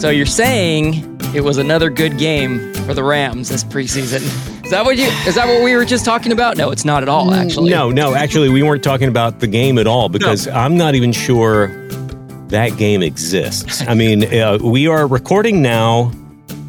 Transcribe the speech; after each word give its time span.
So 0.00 0.08
you're 0.08 0.24
saying 0.24 1.20
it 1.34 1.42
was 1.42 1.58
another 1.58 1.90
good 1.90 2.16
game 2.16 2.72
for 2.72 2.94
the 2.94 3.04
Rams 3.04 3.50
this 3.50 3.62
preseason? 3.62 4.22
Is 4.64 4.70
that 4.70 4.82
what 4.82 4.96
you? 4.96 5.04
Is 5.26 5.34
that 5.34 5.46
what 5.46 5.62
we 5.62 5.76
were 5.76 5.84
just 5.84 6.06
talking 6.06 6.32
about? 6.32 6.56
No, 6.56 6.70
it's 6.70 6.86
not 6.86 7.02
at 7.02 7.10
all. 7.10 7.34
Actually, 7.34 7.68
No, 7.68 7.90
no, 7.90 8.14
actually, 8.14 8.48
we 8.48 8.62
weren't 8.62 8.82
talking 8.82 9.08
about 9.08 9.40
the 9.40 9.46
game 9.46 9.76
at 9.76 9.86
all 9.86 10.08
because 10.08 10.48
I'm 10.48 10.78
not 10.78 10.94
even 10.94 11.12
sure 11.12 11.66
that 12.48 12.78
game 12.78 13.02
exists. 13.02 13.82
I 13.86 13.92
mean, 13.92 14.24
uh, 14.34 14.56
we 14.62 14.88
are 14.88 15.06
recording 15.06 15.60
now 15.60 16.12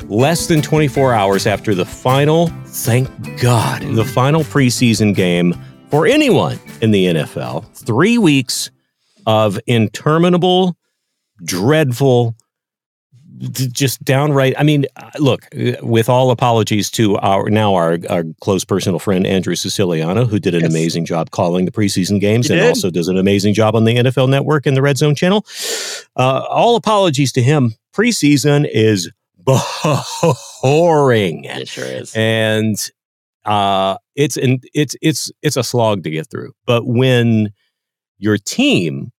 less 0.09 0.47
than 0.47 0.61
24 0.61 1.13
hours 1.13 1.47
after 1.47 1.73
the 1.73 1.85
final, 1.85 2.47
thank 2.66 3.07
God, 3.39 3.81
the 3.95 4.03
final 4.03 4.41
preseason 4.41 5.16
game 5.16 5.55
for 5.89 6.05
anyone 6.05 6.59
in 6.81 6.91
the 6.91 7.05
NFL. 7.05 7.66
Three 7.77 8.17
weeks 8.17 8.71
of 9.25 9.57
interminable, 9.67 10.75
dreadful, 11.45 12.31
d- 12.31 12.35
just 13.72 14.03
downright. 14.03 14.53
I 14.57 14.63
mean, 14.63 14.85
uh, 14.97 15.09
look, 15.19 15.47
uh, 15.56 15.74
with 15.81 16.09
all 16.09 16.31
apologies 16.31 16.90
to 16.91 17.18
our 17.18 17.50
now 17.50 17.74
our, 17.74 17.97
our 18.09 18.24
close 18.41 18.63
personal 18.63 19.00
friend 19.00 19.25
Andrew 19.25 19.56
Siciliano, 19.56 20.25
who 20.25 20.40
did 20.40 20.53
an 20.56 20.62
Yes. 20.62 20.69
amazing 20.72 21.06
job 21.06 21.31
calling 21.31 21.66
the 21.66 21.72
preseason 21.72 22.19
games 22.19 22.47
He 22.47 22.53
and 22.53 22.62
did. 22.62 22.68
also 22.69 22.90
does 22.91 23.07
an 23.07 23.18
amazing 23.18 23.53
job 23.53 23.75
on 23.75 23.84
the 23.85 23.96
NFL 23.96 24.30
Network 24.30 24.66
and 24.66 24.78
the 24.78 24.81
Red 24.81 24.97
Zone 24.97 25.16
channel. 25.16 25.46
Uh, 26.16 26.46
all 26.50 26.75
apologies 26.75 27.31
to 27.34 27.41
him. 27.41 27.74
Preseason 27.94 28.69
is 28.72 29.09
boring 30.62 31.44
it 31.46 31.68
sure 31.68 31.85
is. 31.85 32.13
and 32.16 32.75
uh 33.46 33.97
it's 34.16 34.38
and 34.38 34.63
it's 34.74 34.96
it's 35.01 35.31
it's 35.41 35.57
a 35.57 35.63
slog 35.63 36.03
to 36.03 36.12
get 36.12 36.30
through 36.30 36.51
but 36.68 36.85
when 36.85 37.50
your 38.19 38.38
team 38.38 39.12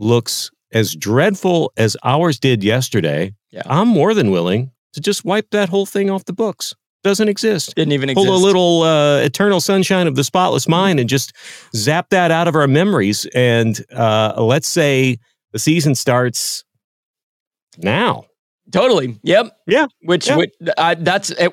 looks 0.00 0.50
as 0.74 0.94
dreadful 0.94 1.72
as 1.76 1.96
ours 2.04 2.38
did 2.38 2.62
yesterday 2.64 3.32
Yeah. 3.50 3.62
i'm 3.66 3.88
more 3.88 4.12
than 4.14 4.30
willing 4.30 4.70
to 4.92 5.00
just 5.00 5.24
wipe 5.24 5.48
that 5.50 5.68
whole 5.70 5.86
thing 5.86 6.10
off 6.10 6.24
the 6.26 6.32
books 6.34 6.74
doesn't 7.02 7.28
exist 7.28 7.74
Didn't 7.76 7.92
even 7.92 8.08
exist. 8.10 8.26
pull 8.26 8.34
a 8.34 8.38
little 8.44 8.82
uh, 8.82 9.18
eternal 9.18 9.60
sunshine 9.60 10.06
of 10.06 10.14
the 10.16 10.24
spotless 10.24 10.66
mind 10.68 10.98
and 11.00 11.08
just 11.08 11.32
zap 11.76 12.08
that 12.10 12.30
out 12.30 12.48
of 12.48 12.54
our 12.54 12.66
memories 12.68 13.26
and 13.34 13.84
uh 13.94 14.34
let's 14.42 14.68
say 14.68 15.18
the 15.52 15.58
season 15.58 15.94
starts 15.94 16.64
now 17.78 18.24
Totally. 18.72 19.18
Yep. 19.22 19.56
Yeah. 19.66 19.86
Which, 20.02 20.26
Yeah. 20.26 20.36
which 20.36 20.50
uh, 20.78 20.94
that's 20.98 21.30
uh, 21.32 21.50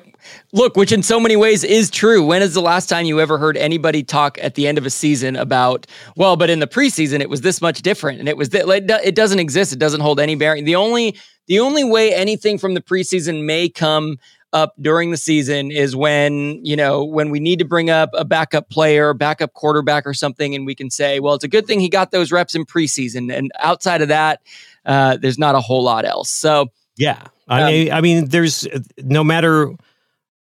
look, 0.52 0.76
which 0.76 0.92
in 0.92 1.02
so 1.02 1.20
many 1.20 1.36
ways 1.36 1.62
is 1.62 1.90
true. 1.90 2.24
When 2.24 2.40
is 2.40 2.54
the 2.54 2.62
last 2.62 2.88
time 2.88 3.04
you 3.04 3.20
ever 3.20 3.36
heard 3.38 3.56
anybody 3.56 4.02
talk 4.02 4.38
at 4.40 4.54
the 4.54 4.66
end 4.66 4.78
of 4.78 4.86
a 4.86 4.90
season 4.90 5.36
about, 5.36 5.86
well, 6.16 6.36
but 6.36 6.48
in 6.48 6.60
the 6.60 6.66
preseason 6.66 7.20
it 7.20 7.28
was 7.28 7.42
this 7.42 7.60
much 7.60 7.82
different, 7.82 8.18
and 8.18 8.28
it 8.28 8.36
was 8.36 8.48
that 8.50 8.66
like, 8.66 8.84
it 8.88 9.14
doesn't 9.14 9.38
exist. 9.40 9.72
It 9.72 9.78
doesn't 9.78 10.00
hold 10.00 10.20
any 10.20 10.34
bearing. 10.36 10.64
The 10.64 10.74
only 10.74 11.16
the 11.48 11.60
only 11.60 11.84
way 11.84 12.14
anything 12.14 12.56
from 12.56 12.74
the 12.74 12.80
preseason 12.80 13.44
may 13.44 13.68
come 13.68 14.16
up 14.54 14.74
during 14.80 15.10
the 15.10 15.16
season 15.16 15.70
is 15.70 15.94
when 15.94 16.64
you 16.64 16.76
know 16.76 17.04
when 17.04 17.30
we 17.30 17.40
need 17.40 17.58
to 17.58 17.64
bring 17.66 17.90
up 17.90 18.08
a 18.14 18.24
backup 18.24 18.70
player, 18.70 19.12
backup 19.12 19.52
quarterback, 19.52 20.06
or 20.06 20.14
something, 20.14 20.54
and 20.54 20.64
we 20.64 20.74
can 20.74 20.88
say, 20.90 21.20
well, 21.20 21.34
it's 21.34 21.44
a 21.44 21.48
good 21.48 21.66
thing 21.66 21.78
he 21.78 21.90
got 21.90 22.10
those 22.10 22.32
reps 22.32 22.54
in 22.54 22.64
preseason. 22.64 23.32
And 23.32 23.52
outside 23.58 24.00
of 24.00 24.08
that, 24.08 24.40
uh, 24.86 25.18
there's 25.18 25.38
not 25.38 25.54
a 25.54 25.60
whole 25.60 25.82
lot 25.82 26.06
else. 26.06 26.30
So. 26.30 26.68
Yeah. 26.96 27.22
I 27.48 27.62
Um, 27.62 27.66
mean, 27.68 27.92
I 27.92 28.00
mean, 28.00 28.28
there's 28.28 28.66
no 28.98 29.24
matter 29.24 29.72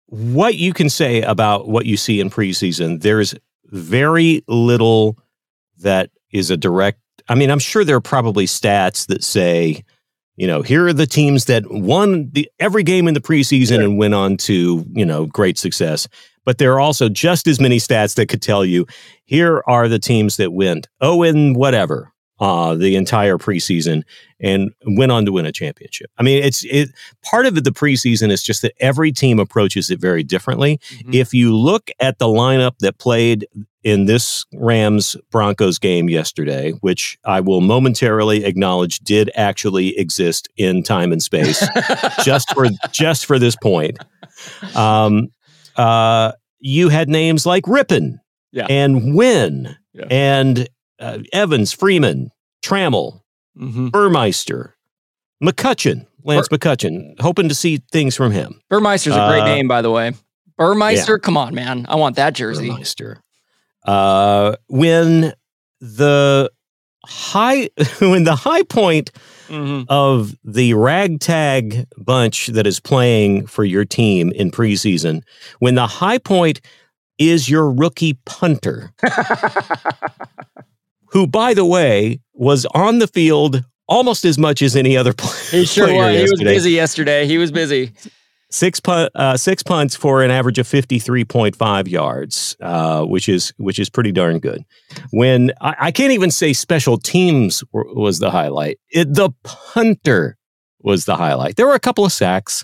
what 0.07 0.55
you 0.55 0.73
can 0.73 0.89
say 0.89 1.21
about 1.21 1.67
what 1.67 1.85
you 1.85 1.97
see 1.97 2.19
in 2.19 2.29
preseason, 2.29 3.01
there's 3.01 3.35
very 3.65 4.43
little 4.47 5.17
that 5.79 6.09
is 6.31 6.49
a 6.49 6.57
direct. 6.57 6.99
I 7.27 7.35
mean, 7.35 7.51
I'm 7.51 7.59
sure 7.59 7.83
there 7.83 7.97
are 7.97 8.01
probably 8.01 8.45
stats 8.45 9.07
that 9.07 9.23
say, 9.23 9.83
you 10.37 10.47
know, 10.47 10.61
here 10.61 10.87
are 10.87 10.93
the 10.93 11.05
teams 11.07 11.45
that 11.45 11.69
won 11.69 12.29
the 12.31 12.49
every 12.59 12.83
game 12.83 13.07
in 13.07 13.13
the 13.13 13.19
preseason 13.19 13.83
and 13.83 13.97
went 13.97 14.13
on 14.13 14.37
to, 14.37 14.85
you 14.93 15.05
know, 15.05 15.25
great 15.25 15.57
success. 15.57 16.07
But 16.45 16.57
there 16.59 16.71
are 16.73 16.79
also 16.79 17.09
just 17.09 17.47
as 17.47 17.59
many 17.59 17.77
stats 17.77 18.15
that 18.15 18.29
could 18.29 18.41
tell 18.41 18.63
you 18.63 18.85
here 19.25 19.61
are 19.67 19.89
the 19.89 19.99
teams 19.99 20.37
that 20.37 20.53
went 20.53 20.87
oh 21.01 21.23
and 21.23 21.55
whatever 21.55 22.13
uh, 22.39 22.75
the 22.75 22.95
entire 22.95 23.37
preseason 23.37 24.03
and 24.39 24.71
went 24.85 25.11
on 25.11 25.25
to 25.25 25.31
win 25.31 25.45
a 25.45 25.51
championship. 25.51 26.11
I 26.17 26.23
mean, 26.23 26.43
it's 26.43 26.63
it 26.65 26.89
part 27.23 27.45
of 27.45 27.57
it, 27.57 27.63
the 27.63 27.71
preseason 27.71 28.29
is 28.31 28.43
just 28.43 28.61
that 28.61 28.73
every 28.79 29.11
team 29.11 29.39
approaches 29.39 29.89
it 29.89 29.99
very 29.99 30.23
differently. 30.23 30.79
Mhm. 31.03 31.15
If 31.15 31.33
you 31.33 31.55
look 31.55 31.89
at 31.99 32.19
the 32.19 32.27
lineup 32.27 32.77
that 32.79 32.99
played 32.99 33.47
in 33.83 34.05
this 34.05 34.45
Rams 34.53 35.15
Broncos 35.31 35.79
game 35.79 36.09
yesterday, 36.09 36.71
which 36.81 37.17
I 37.25 37.39
will 37.39 37.61
momentarily 37.61 38.43
acknowledge 38.43 38.99
did 38.99 39.31
actually 39.35 39.97
exist 39.97 40.49
in 40.57 40.83
time 40.83 41.11
and 41.11 41.23
space, 41.23 41.65
just 42.23 42.53
for 42.53 42.67
just 42.91 43.25
for 43.25 43.39
this 43.39 43.55
point. 43.55 43.97
Um, 44.75 45.29
uh, 45.75 46.33
you 46.59 46.89
had 46.89 47.07
names 47.09 47.45
like 47.45 47.63
Rypien 47.63 48.17
Yeah. 48.51 48.65
and 48.69 49.15
Winn 49.15 49.75
Yeah. 49.93 50.05
and 50.09 50.67
uh, 50.99 51.19
Evans, 51.33 51.71
Freeman, 51.73 52.31
Trammell, 52.63 53.21
Mhm. 53.57 53.91
Burmeister, 53.91 54.75
McCutcheon, 55.43 56.05
Lance 56.23 56.47
McCutcheon, 56.49 57.19
hoping 57.19 57.47
to 57.49 57.55
see 57.55 57.81
things 57.91 58.15
from 58.15 58.31
him. 58.31 58.59
Burmeister's 58.69 59.15
a 59.15 59.27
great 59.29 59.41
Uh, 59.41 59.45
name, 59.45 59.67
by 59.67 59.81
the 59.81 59.91
way. 59.91 60.13
Burmeister, 60.57 61.19
come 61.19 61.37
on, 61.37 61.53
man. 61.55 61.85
I 61.87 61.95
want 61.95 62.15
that 62.15 62.33
jersey. 62.33 62.69
Burmeister. 62.69 63.21
Uh, 63.85 64.55
when 64.67 65.33
the 65.79 66.49
high 67.05 67.69
when 67.99 68.23
the 68.25 68.35
high 68.35 68.63
point 68.63 69.11
Mhm. 69.47 69.85
of 69.87 70.35
the 70.43 70.73
ragtag 70.73 71.85
bunch 71.97 72.47
that 72.47 72.67
is 72.67 72.79
playing 72.81 73.45
for 73.47 73.63
your 73.63 73.85
team 73.85 74.31
in 74.33 74.51
preseason, 74.51 75.21
when 75.59 75.75
the 75.75 75.87
high 75.87 76.17
point 76.17 76.59
is 77.17 77.49
your 77.49 77.71
rookie 77.71 78.17
punter, 78.25 78.91
who, 81.17 81.25
by 81.25 81.55
the 81.55 81.65
way, 81.65 82.19
was 82.35 82.67
on 82.75 82.99
the 82.99 83.07
field 83.07 83.63
almost 83.87 84.23
as 84.23 84.37
much 84.37 84.61
as 84.61 84.75
any 84.75 84.95
other 84.95 85.13
player. 85.17 85.61
He 85.61 85.65
sure 85.65 85.91
was. 85.91 86.15
He 86.15 86.21
was 86.21 86.43
busy 86.43 86.71
yesterday. 86.71 87.25
He 87.25 87.39
was 87.39 87.51
busy. 87.51 87.91
Six 88.51 88.79
punt, 88.79 89.11
uh, 89.15 89.35
six 89.35 89.63
punts 89.63 89.95
for 89.95 90.21
an 90.21 90.29
average 90.29 90.59
of 90.59 90.67
fifty 90.67 90.99
three 90.99 91.25
point 91.25 91.55
five 91.55 91.87
yards, 91.87 92.55
uh, 92.61 93.03
which 93.03 93.27
is 93.27 93.51
which 93.57 93.79
is 93.79 93.89
pretty 93.89 94.11
darn 94.11 94.37
good. 94.37 94.63
When 95.09 95.51
I, 95.59 95.75
I 95.79 95.91
can't 95.91 96.11
even 96.11 96.29
say 96.29 96.53
special 96.53 96.99
teams 96.99 97.63
were, 97.71 97.87
was 97.95 98.19
the 98.19 98.29
highlight, 98.29 98.77
it, 98.91 99.11
the 99.11 99.31
punter 99.43 100.37
was 100.81 101.05
the 101.05 101.15
highlight. 101.15 101.55
There 101.55 101.65
were 101.65 101.73
a 101.73 101.79
couple 101.79 102.05
of 102.05 102.13
sacks, 102.13 102.63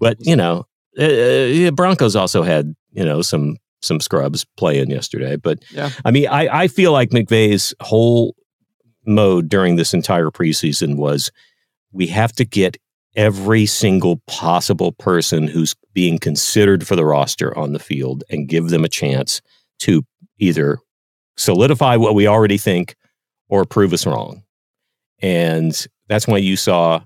but 0.00 0.16
you 0.20 0.36
know, 0.36 0.66
uh, 0.98 1.70
Broncos 1.72 2.16
also 2.16 2.42
had 2.42 2.74
you 2.92 3.04
know 3.04 3.20
some 3.20 3.58
some 3.84 4.00
scrubs 4.00 4.44
playing 4.56 4.90
yesterday. 4.90 5.36
But 5.36 5.62
Yeah. 5.72 5.90
I 6.04 6.10
mean, 6.10 6.26
I 6.28 6.62
I 6.62 6.68
feel 6.68 6.92
like 6.92 7.10
McVay's 7.10 7.74
whole 7.80 8.34
mode 9.06 9.48
during 9.48 9.76
this 9.76 9.92
entire 9.94 10.30
preseason 10.30 10.96
was 10.96 11.30
we 11.92 12.06
have 12.08 12.32
to 12.32 12.44
get 12.44 12.76
every 13.16 13.64
single 13.66 14.20
possible 14.26 14.90
person 14.92 15.46
who's 15.46 15.74
being 15.92 16.18
considered 16.18 16.84
for 16.86 16.96
the 16.96 17.04
roster 17.04 17.56
on 17.56 17.72
the 17.72 17.78
field 17.78 18.24
and 18.30 18.48
give 18.48 18.70
them 18.70 18.84
a 18.84 18.88
chance 18.88 19.40
to 19.78 20.02
either 20.38 20.78
solidify 21.36 21.94
what 21.96 22.14
we 22.14 22.26
already 22.26 22.56
think 22.58 22.96
or 23.48 23.64
prove 23.64 23.92
us 23.92 24.06
wrong. 24.06 24.42
And 25.20 25.86
that's 26.08 26.26
why 26.26 26.38
you 26.38 26.56
saw 26.56 27.02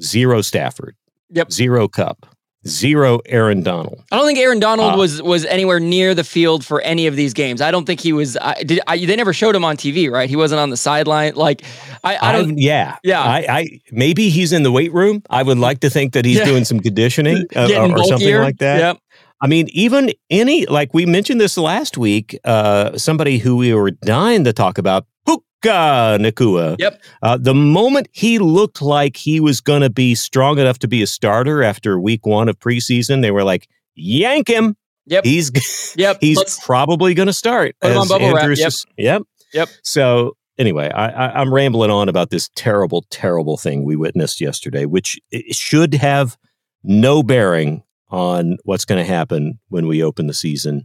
zero 0.00 0.40
Stafford, 0.42 0.96
Yep. 1.30 1.52
zero 1.52 1.86
Kupp, 1.86 2.26
zero 2.66 3.20
Aaron 3.26 3.62
Donald. 3.62 4.02
I 4.12 4.16
don't 4.16 4.26
think 4.26 4.38
Aaron 4.38 4.60
Donald 4.60 4.94
Uh, 4.94 4.98
was 4.98 5.20
was 5.22 5.44
anywhere 5.46 5.80
near 5.80 6.14
the 6.14 6.24
field 6.24 6.64
for 6.64 6.80
any 6.82 7.06
of 7.06 7.16
these 7.16 7.32
games. 7.34 7.60
I 7.60 7.70
don't 7.70 7.84
think 7.86 8.00
he 8.00 8.12
was. 8.12 8.36
I, 8.36 8.62
did 8.62 8.80
I, 8.86 9.04
they 9.04 9.16
never 9.16 9.32
showed 9.32 9.54
him 9.56 9.64
on 9.64 9.76
TV, 9.76 10.10
right? 10.10 10.28
He 10.28 10.36
wasn't 10.36 10.60
on 10.60 10.70
the 10.70 10.76
sideline. 10.76 11.34
Like 11.34 11.62
I, 12.04 12.16
I 12.20 12.32
don't. 12.32 12.50
I've- 12.52 12.54
yeah, 12.62 12.96
Yeah. 13.02 13.20
I, 13.22 13.46
I 13.48 13.80
maybe 13.90 14.28
he's 14.28 14.52
in 14.52 14.62
the 14.62 14.72
weight 14.72 14.92
room. 14.92 15.22
I 15.30 15.42
would 15.42 15.58
like 15.58 15.80
to 15.80 15.90
think 15.90 16.12
that 16.12 16.24
he's 16.24 16.38
Yeah. 16.38 16.44
doing 16.44 16.64
some 16.64 16.80
conditioning 16.80 17.46
uh, 17.56 17.68
or, 17.76 17.98
or 17.98 18.04
something 18.04 18.36
like 18.36 18.58
that. 18.58 18.78
Yep. 18.78 18.98
I 19.40 19.48
mean, 19.48 19.66
even 19.72 20.12
any 20.30 20.66
like 20.66 20.94
we 20.94 21.04
mentioned 21.04 21.40
this 21.40 21.58
last 21.58 21.98
week. 21.98 22.38
Uh, 22.44 22.96
somebody 22.96 23.38
who 23.38 23.56
we 23.56 23.74
were 23.74 23.90
dying 23.90 24.44
to 24.44 24.52
talk 24.52 24.78
about, 24.78 25.04
Nacua. 25.68 26.76
Yep. 26.78 27.02
Uh, 27.22 27.36
the 27.38 27.54
moment 27.54 28.08
he 28.12 28.38
looked 28.38 28.82
like 28.82 29.16
he 29.16 29.40
was 29.40 29.60
going 29.60 29.82
to 29.82 29.90
be 29.90 30.14
strong 30.14 30.58
enough 30.58 30.78
to 30.80 30.88
be 30.88 31.02
a 31.02 31.06
starter 31.06 31.62
after 31.62 31.98
week 32.00 32.26
one 32.26 32.48
of 32.48 32.58
preseason, 32.58 33.22
they 33.22 33.30
were 33.30 33.44
like, 33.44 33.68
"Yank 33.94 34.48
him! 34.48 34.76
Yep. 35.06 35.24
He's 35.24 35.94
Yep. 35.96 36.18
he's 36.20 36.36
Let's- 36.38 36.64
probably 36.64 37.14
going 37.14 37.26
to 37.26 37.32
start." 37.32 37.74
Put 37.80 37.96
on 37.96 38.08
bubble 38.08 38.32
wrap, 38.32 38.42
Andrews 38.42 38.60
yep. 38.60 38.68
is- 38.68 38.86
yep. 38.96 39.22
Yep. 39.54 39.68
So 39.82 40.36
anyway, 40.58 40.90
I, 40.90 41.08
I, 41.08 41.40
I'm 41.40 41.52
rambling 41.52 41.90
on 41.90 42.08
about 42.08 42.30
this 42.30 42.48
terrible, 42.54 43.04
terrible 43.10 43.56
thing 43.56 43.84
we 43.84 43.96
witnessed 43.96 44.40
yesterday, 44.40 44.86
which 44.86 45.18
should 45.50 45.94
have 45.94 46.36
no 46.84 47.22
bearing 47.22 47.82
on 48.10 48.56
what's 48.64 48.84
going 48.84 48.98
to 49.04 49.10
happen 49.10 49.58
when 49.68 49.86
we 49.86 50.02
open 50.02 50.26
the 50.26 50.34
season. 50.34 50.84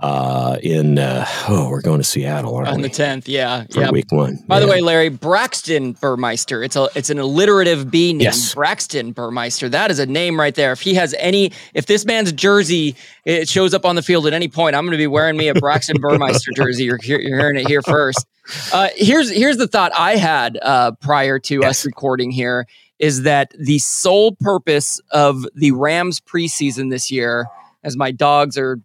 Uh, 0.00 0.56
in 0.62 0.96
uh, 0.96 1.26
oh, 1.48 1.68
we're 1.68 1.80
going 1.80 1.98
to 1.98 2.04
Seattle, 2.04 2.54
on 2.54 2.76
we? 2.76 2.82
the 2.82 2.88
tenth. 2.88 3.28
Yeah. 3.28 3.64
for 3.72 3.80
Yeah. 3.80 3.90
week 3.90 4.12
one. 4.12 4.38
By 4.46 4.60
the 4.60 4.68
way, 4.68 4.80
Larry 4.80 5.08
Braxton 5.08 5.92
Burmeister. 5.94 6.62
It's 6.62 6.76
a 6.76 6.88
it's 6.94 7.10
an 7.10 7.18
alliterative 7.18 7.90
B 7.90 8.12
name. 8.12 8.20
Yes. 8.20 8.54
Braxton 8.54 9.10
Burmeister. 9.10 9.68
That 9.68 9.90
is 9.90 9.98
a 9.98 10.06
name 10.06 10.38
right 10.38 10.54
there. 10.54 10.70
If 10.70 10.82
he 10.82 10.94
has 10.94 11.14
any, 11.18 11.50
if 11.74 11.86
this 11.86 12.04
man's 12.04 12.30
jersey 12.30 12.94
it 13.24 13.48
shows 13.48 13.74
up 13.74 13.84
on 13.84 13.96
the 13.96 14.02
field 14.02 14.26
at 14.28 14.32
any 14.32 14.46
point, 14.46 14.76
I'm 14.76 14.84
going 14.84 14.92
to 14.92 14.98
be 14.98 15.08
wearing 15.08 15.36
me 15.36 15.48
a 15.48 15.54
Braxton 15.54 15.96
Burmeister 16.00 16.52
jersey. 16.54 16.84
You're, 16.84 17.00
you're 17.02 17.18
hearing 17.38 17.56
it 17.56 17.66
here 17.66 17.82
first. 17.82 18.24
Uh, 18.72 18.88
here's 18.94 19.30
here's 19.30 19.56
the 19.56 19.66
thought 19.66 19.90
I 19.98 20.14
had 20.16 20.58
uh, 20.62 20.92
prior 21.00 21.40
to 21.40 21.64
us 21.64 21.84
recording 21.84 22.30
here 22.30 22.66
is 23.00 23.22
that 23.22 23.52
the 23.58 23.78
sole 23.80 24.36
purpose 24.40 25.00
of 25.10 25.44
the 25.54 25.72
Rams 25.72 26.20
preseason 26.20 26.90
this 26.90 27.10
year, 27.10 27.46
as 27.84 27.96
my 27.96 28.10
dogs 28.12 28.56
are 28.56 28.78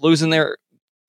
losing 0.00 0.30
their 0.30 0.56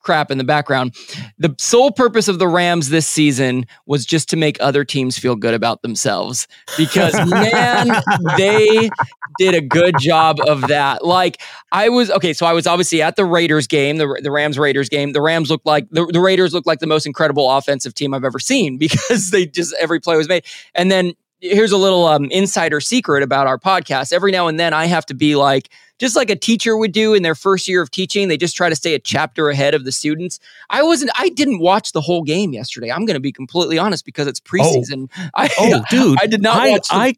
crap 0.02 0.32
in 0.32 0.38
the 0.38 0.44
background. 0.44 0.96
The 1.38 1.56
sole 1.60 1.92
purpose 1.92 2.28
of 2.28 2.40
the 2.40 2.48
Rams 2.48 2.90
this 2.90 3.08
season 3.08 3.66
was 3.86 4.06
just 4.06 4.30
to 4.30 4.38
make 4.38 4.58
other 4.60 4.84
teams 4.84 5.18
feel 5.18 5.36
good 5.36 5.54
about 5.54 5.82
themselves 5.82 6.48
because 6.78 7.14
man, 7.30 7.90
they 8.38 8.90
did 9.38 9.54
a 9.54 9.62
good 9.62 9.96
job 10.00 10.38
of 10.48 10.68
that. 10.68 11.06
Like 11.06 11.42
I 11.72 11.90
was 11.90 12.10
okay, 12.12 12.34
so 12.34 12.46
I 12.46 12.54
was 12.54 12.68
obviously 12.68 13.02
at 13.02 13.16
the 13.16 13.26
Raiders 13.26 13.68
game, 13.68 13.98
the, 13.98 14.20
the 14.22 14.32
Rams 14.32 14.58
Raiders 14.58 14.90
game. 14.90 15.14
The 15.14 15.22
Rams 15.22 15.50
looked 15.50 15.66
like 15.66 15.88
the, 15.92 16.06
the 16.06 16.20
Raiders 16.20 16.54
looked 16.54 16.68
like 16.68 16.80
the 16.80 16.88
most 16.88 17.06
incredible 17.06 17.50
offensive 17.50 17.94
team 17.94 18.14
I've 18.14 18.26
ever 18.26 18.40
seen 18.40 18.78
because 18.80 19.32
they 19.32 19.46
just 19.46 19.74
every 19.80 20.00
play 20.00 20.18
was 20.18 20.28
made. 20.28 20.46
And 20.74 20.92
then 20.92 21.14
here's 21.40 21.72
a 21.72 21.78
little 21.78 22.06
um, 22.06 22.26
insider 22.26 22.80
secret 22.80 23.24
about 23.24 23.48
our 23.48 23.58
podcast. 23.58 24.14
Every 24.14 24.32
now 24.32 24.48
and 24.48 24.60
then 24.60 24.74
I 24.74 24.86
have 24.86 25.06
to 25.08 25.16
be 25.16 25.36
like 25.36 25.70
just 26.02 26.16
like 26.18 26.30
a 26.32 26.36
teacher 26.36 26.76
would 26.76 26.92
do 26.92 27.14
in 27.14 27.22
their 27.24 27.36
first 27.36 27.68
year 27.68 27.80
of 27.82 27.92
teaching, 27.92 28.28
they 28.28 28.36
just 28.36 28.58
try 28.58 28.68
to 28.70 28.76
stay 28.76 28.96
a 28.96 29.00
chapter 29.00 29.50
ahead 29.50 29.74
of 29.76 29.86
the 29.86 29.92
students. 29.92 30.40
I 30.72 30.82
wasn't, 30.82 31.12
I 31.18 31.30
didn't 31.30 31.60
watch 31.60 31.92
the 31.92 32.02
whole 32.02 32.24
game 32.24 32.52
yesterday. 32.54 32.92
I'm 32.92 33.06
going 33.06 33.14
to 33.14 33.20
be 33.22 33.32
completely 33.32 33.78
honest 33.78 34.04
because 34.04 34.26
it's 34.26 34.40
preseason. 34.40 35.10
I, 35.36 35.50
Oh, 35.60 35.84
dude, 35.92 36.18
I 36.20 36.26
did 36.26 36.42
not 36.42 36.58
I, 36.58 36.70
watch. 36.72 36.88
I, 36.90 37.14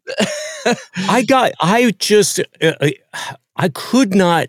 I 1.08 1.22
got. 1.24 1.52
I 1.60 1.90
just. 1.98 2.38
Uh, 2.60 2.72
I- 2.80 2.94
I 3.56 3.68
could 3.68 4.14
not 4.14 4.48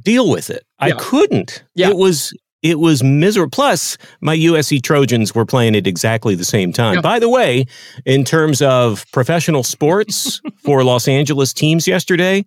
deal 0.00 0.30
with 0.30 0.48
it. 0.48 0.64
I 0.78 0.88
Yeah. 0.88 0.94
couldn't. 0.98 1.62
Yeah. 1.74 1.90
It 1.90 1.96
was. 1.96 2.32
It 2.62 2.78
was 2.78 3.02
miserable. 3.02 3.50
Plus, 3.50 3.98
my 4.22 4.34
USC 4.34 4.80
Trojans 4.82 5.34
were 5.34 5.44
playing 5.44 5.76
at 5.76 5.86
exactly 5.86 6.34
the 6.34 6.46
same 6.46 6.72
time. 6.72 7.02
By 7.02 7.18
the 7.18 7.28
way, 7.28 7.66
in 8.06 8.24
terms 8.24 8.62
of 8.62 9.04
professional 9.12 9.62
sports 9.64 10.40
for 10.64 10.82
Los 10.82 11.06
Angeles 11.06 11.52
teams 11.52 11.86
yesterday, 11.86 12.46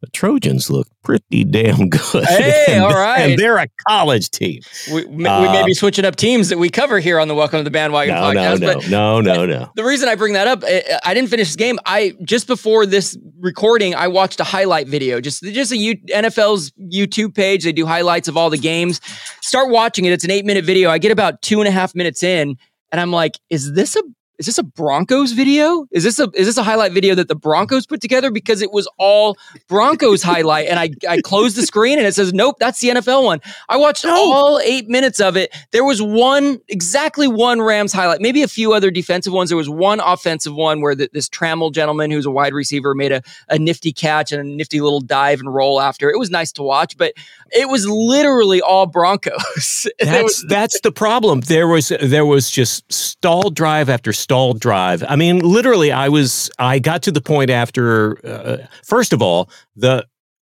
the 0.00 0.06
Trojans 0.10 0.70
look 0.70 0.86
pretty 1.02 1.42
damn 1.44 1.88
good. 1.88 2.24
Hey, 2.24 2.64
and, 2.68 2.84
all 2.84 2.92
right. 2.94 3.18
and 3.30 3.38
they're 3.38 3.58
a 3.58 3.66
college 3.88 4.30
team. 4.30 4.60
we, 4.92 5.04
we 5.06 5.24
may 5.24 5.28
uh, 5.28 5.64
be 5.64 5.74
switching 5.74 6.04
up 6.04 6.14
teams 6.14 6.50
that 6.50 6.58
we 6.58 6.68
cover 6.68 7.00
here 7.00 7.18
on 7.18 7.26
the 7.26 7.34
Welcome 7.34 7.58
to 7.60 7.64
the 7.64 7.70
Bandwagon 7.70 8.14
No, 8.14 8.30
no, 8.30 8.40
podcast. 8.40 8.60
no, 8.60 8.74
but 8.74 8.88
no, 8.90 9.20
no, 9.20 9.46
no. 9.46 9.70
the 9.74 9.82
reason 9.84 10.08
I 10.08 10.14
bring 10.14 10.34
that 10.34 10.46
up, 10.46 10.62
I, 10.64 11.00
I 11.04 11.14
didn't 11.14 11.30
finish 11.30 11.48
this 11.48 11.56
game. 11.56 11.78
I 11.84 12.14
just 12.22 12.46
before 12.46 12.86
this 12.86 13.18
recording, 13.40 13.94
I 13.96 14.06
watched 14.08 14.38
a 14.38 14.44
highlight 14.44 14.86
video, 14.86 15.20
just 15.20 15.42
just 15.42 15.72
a 15.72 15.76
U, 15.76 15.96
NFL's 16.08 16.70
YouTube 16.72 17.34
page. 17.34 17.64
They 17.64 17.72
do 17.72 17.84
highlights 17.84 18.28
of 18.28 18.36
all 18.36 18.50
the 18.50 18.58
games. 18.58 19.00
Start 19.40 19.70
watching 19.70 20.04
it. 20.04 20.12
It's 20.12 20.24
an 20.24 20.30
eight 20.30 20.44
minute 20.44 20.64
video. 20.64 20.90
I 20.90 20.98
get 20.98 21.10
about 21.10 21.42
two 21.42 21.58
and 21.60 21.66
a 21.66 21.72
half 21.72 21.94
minutes 21.96 22.22
in, 22.22 22.56
and 22.92 23.00
I'm 23.00 23.10
like, 23.10 23.32
is 23.50 23.72
this 23.72 23.96
a 23.96 24.02
is 24.38 24.46
this 24.46 24.58
a 24.58 24.62
Broncos 24.62 25.32
video? 25.32 25.86
Is 25.90 26.04
this 26.04 26.18
a 26.20 26.30
is 26.34 26.46
this 26.46 26.56
a 26.56 26.62
highlight 26.62 26.92
video 26.92 27.14
that 27.16 27.26
the 27.26 27.34
Broncos 27.34 27.86
put 27.86 28.00
together? 28.00 28.30
Because 28.30 28.62
it 28.62 28.70
was 28.72 28.88
all 28.98 29.36
Broncos 29.68 30.22
highlight, 30.22 30.68
and 30.68 30.78
I 30.78 30.90
I 31.08 31.20
closed 31.20 31.56
the 31.56 31.62
screen 31.62 31.98
and 31.98 32.06
it 32.06 32.14
says, 32.14 32.32
nope, 32.32 32.56
that's 32.60 32.80
the 32.80 32.88
NFL 32.90 33.24
one. 33.24 33.40
I 33.68 33.76
watched 33.76 34.04
all 34.04 34.60
eight 34.60 34.88
minutes 34.88 35.20
of 35.20 35.36
it. 35.36 35.52
There 35.72 35.84
was 35.84 36.00
one, 36.00 36.60
exactly 36.68 37.26
one 37.26 37.60
Rams 37.60 37.92
highlight, 37.92 38.20
maybe 38.20 38.42
a 38.42 38.48
few 38.48 38.72
other 38.72 38.90
defensive 38.90 39.32
ones. 39.32 39.50
There 39.50 39.56
was 39.56 39.68
one 39.68 39.98
offensive 40.00 40.54
one 40.54 40.80
where 40.80 40.94
the, 40.94 41.10
this 41.12 41.28
Trammell 41.28 41.72
gentleman, 41.72 42.10
who's 42.12 42.26
a 42.26 42.30
wide 42.30 42.54
receiver, 42.54 42.94
made 42.94 43.10
a, 43.10 43.22
a 43.48 43.58
nifty 43.58 43.92
catch 43.92 44.30
and 44.30 44.40
a 44.40 44.44
nifty 44.44 44.80
little 44.80 45.00
dive 45.00 45.40
and 45.40 45.52
roll 45.52 45.80
after. 45.80 46.10
It 46.10 46.18
was 46.18 46.30
nice 46.30 46.52
to 46.52 46.62
watch, 46.62 46.96
but 46.96 47.12
it 47.50 47.68
was 47.68 47.88
literally 47.88 48.60
all 48.60 48.86
Broncos. 48.86 49.88
That's 49.98 50.22
was- 50.22 50.44
that's 50.48 50.80
the 50.82 50.92
problem. 50.92 51.40
There 51.40 51.66
was 51.66 51.92
there 52.00 52.24
was 52.26 52.50
just 52.50 52.90
stall 52.92 53.50
drive 53.50 53.88
after 53.88 54.12
stall 54.12 54.27
drive. 54.54 55.02
I 55.08 55.16
mean, 55.16 55.40
literally, 55.40 55.90
I 55.92 56.08
was 56.08 56.50
I 56.58 56.78
got 56.78 57.02
to 57.02 57.12
the 57.12 57.20
point 57.20 57.50
after. 57.50 58.18
Uh, 58.26 58.66
first 58.84 59.12
of 59.12 59.22
all, 59.22 59.50
the 59.76 60.06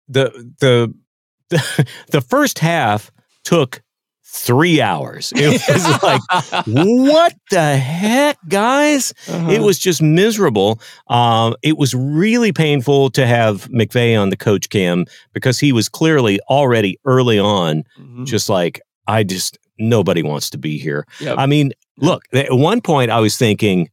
the 0.09 0.31
the 0.61 0.95
the, 1.51 1.89
the 2.11 2.21
first 2.21 2.59
half 2.59 3.11
took 3.45 3.83
three 4.25 4.81
hours. 4.81 5.33
It 5.35 5.63
was 5.69 6.03
like, 6.03 6.21
what 6.67 7.35
the 7.51 7.77
heck, 7.77 8.37
guys? 8.49 9.15
Uh-huh. 9.27 9.51
It 9.51 9.61
was 9.63 9.79
just 9.79 10.03
miserable. 10.03 10.81
Um, 11.09 11.55
it 11.63 11.79
was 11.79 11.95
really 11.95 12.53
painful 12.53 13.11
to 13.11 13.27
have 13.27 13.69
McVay 13.71 14.21
on 14.21 14.29
the 14.31 14.37
coach 14.37 14.69
cam 14.69 15.07
because 15.33 15.59
he 15.59 15.73
was 15.73 15.89
clearly 15.89 16.39
already 16.51 16.99
early 17.07 17.39
on 17.39 17.85
Mhm. 17.99 18.27
just 18.27 18.49
like 18.51 18.81
I 19.07 19.25
just 19.25 19.59
nobody 19.79 20.23
wants 20.23 20.51
to 20.51 20.59
be 20.59 20.77
here. 20.79 21.07
Yep. 21.21 21.39
I 21.39 21.47
mean, 21.47 21.73
look, 21.99 22.23
at 22.33 22.53
one 22.53 22.81
point 22.81 23.11
I 23.11 23.21
was 23.21 23.37
thinking 23.37 23.89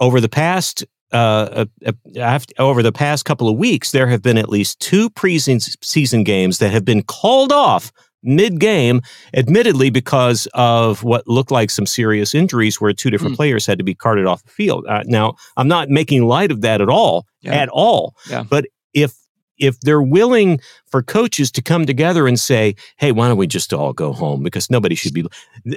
over 0.00 0.20
the 0.20 0.28
past 0.28 0.84
uh, 1.12 1.64
uh, 1.86 1.92
uh, 2.20 2.38
over 2.58 2.82
the 2.82 2.90
past 2.92 3.24
couple 3.24 3.48
of 3.48 3.56
weeks, 3.56 3.92
there 3.92 4.08
have 4.08 4.20
been 4.22 4.36
at 4.38 4.48
least 4.48 4.80
two 4.80 5.08
preseason 5.10 6.24
games 6.24 6.58
that 6.58 6.72
have 6.72 6.84
been 6.84 7.02
called 7.02 7.52
off 7.52 7.92
mid 8.24 8.58
game, 8.58 9.00
admittedly 9.34 9.90
because 9.90 10.48
of 10.54 11.04
what 11.04 11.28
looked 11.28 11.50
like 11.52 11.70
some 11.70 11.86
serious 11.86 12.34
injuries 12.34 12.80
where 12.80 12.92
two 12.92 13.10
different 13.10 13.34
Mm. 13.34 13.36
players 13.36 13.66
had 13.66 13.78
to 13.78 13.84
be 13.84 13.94
carted 13.94 14.26
off 14.26 14.42
the 14.42 14.50
field. 14.50 14.84
Uh, 14.88 15.02
now, 15.06 15.34
I'm 15.56 15.68
not 15.68 15.88
making 15.88 16.26
light 16.26 16.50
of 16.50 16.62
that 16.62 16.80
at 16.80 16.88
all, 16.88 17.26
Yeah. 17.42 17.54
at 17.54 17.68
all. 17.68 18.14
Yeah. 18.28 18.42
But 18.42 18.66
if 18.92 19.14
if 19.58 19.78
they're 19.80 20.02
willing 20.02 20.60
for 20.86 21.02
coaches 21.02 21.50
to 21.52 21.62
come 21.62 21.86
together 21.86 22.26
and 22.26 22.38
say, 22.38 22.74
"Hey, 22.96 23.12
why 23.12 23.28
don't 23.28 23.36
we 23.36 23.46
just 23.46 23.72
all 23.72 23.92
go 23.92 24.12
home?" 24.12 24.42
Because 24.42 24.70
nobody 24.70 24.94
should 24.94 25.14
be. 25.14 25.24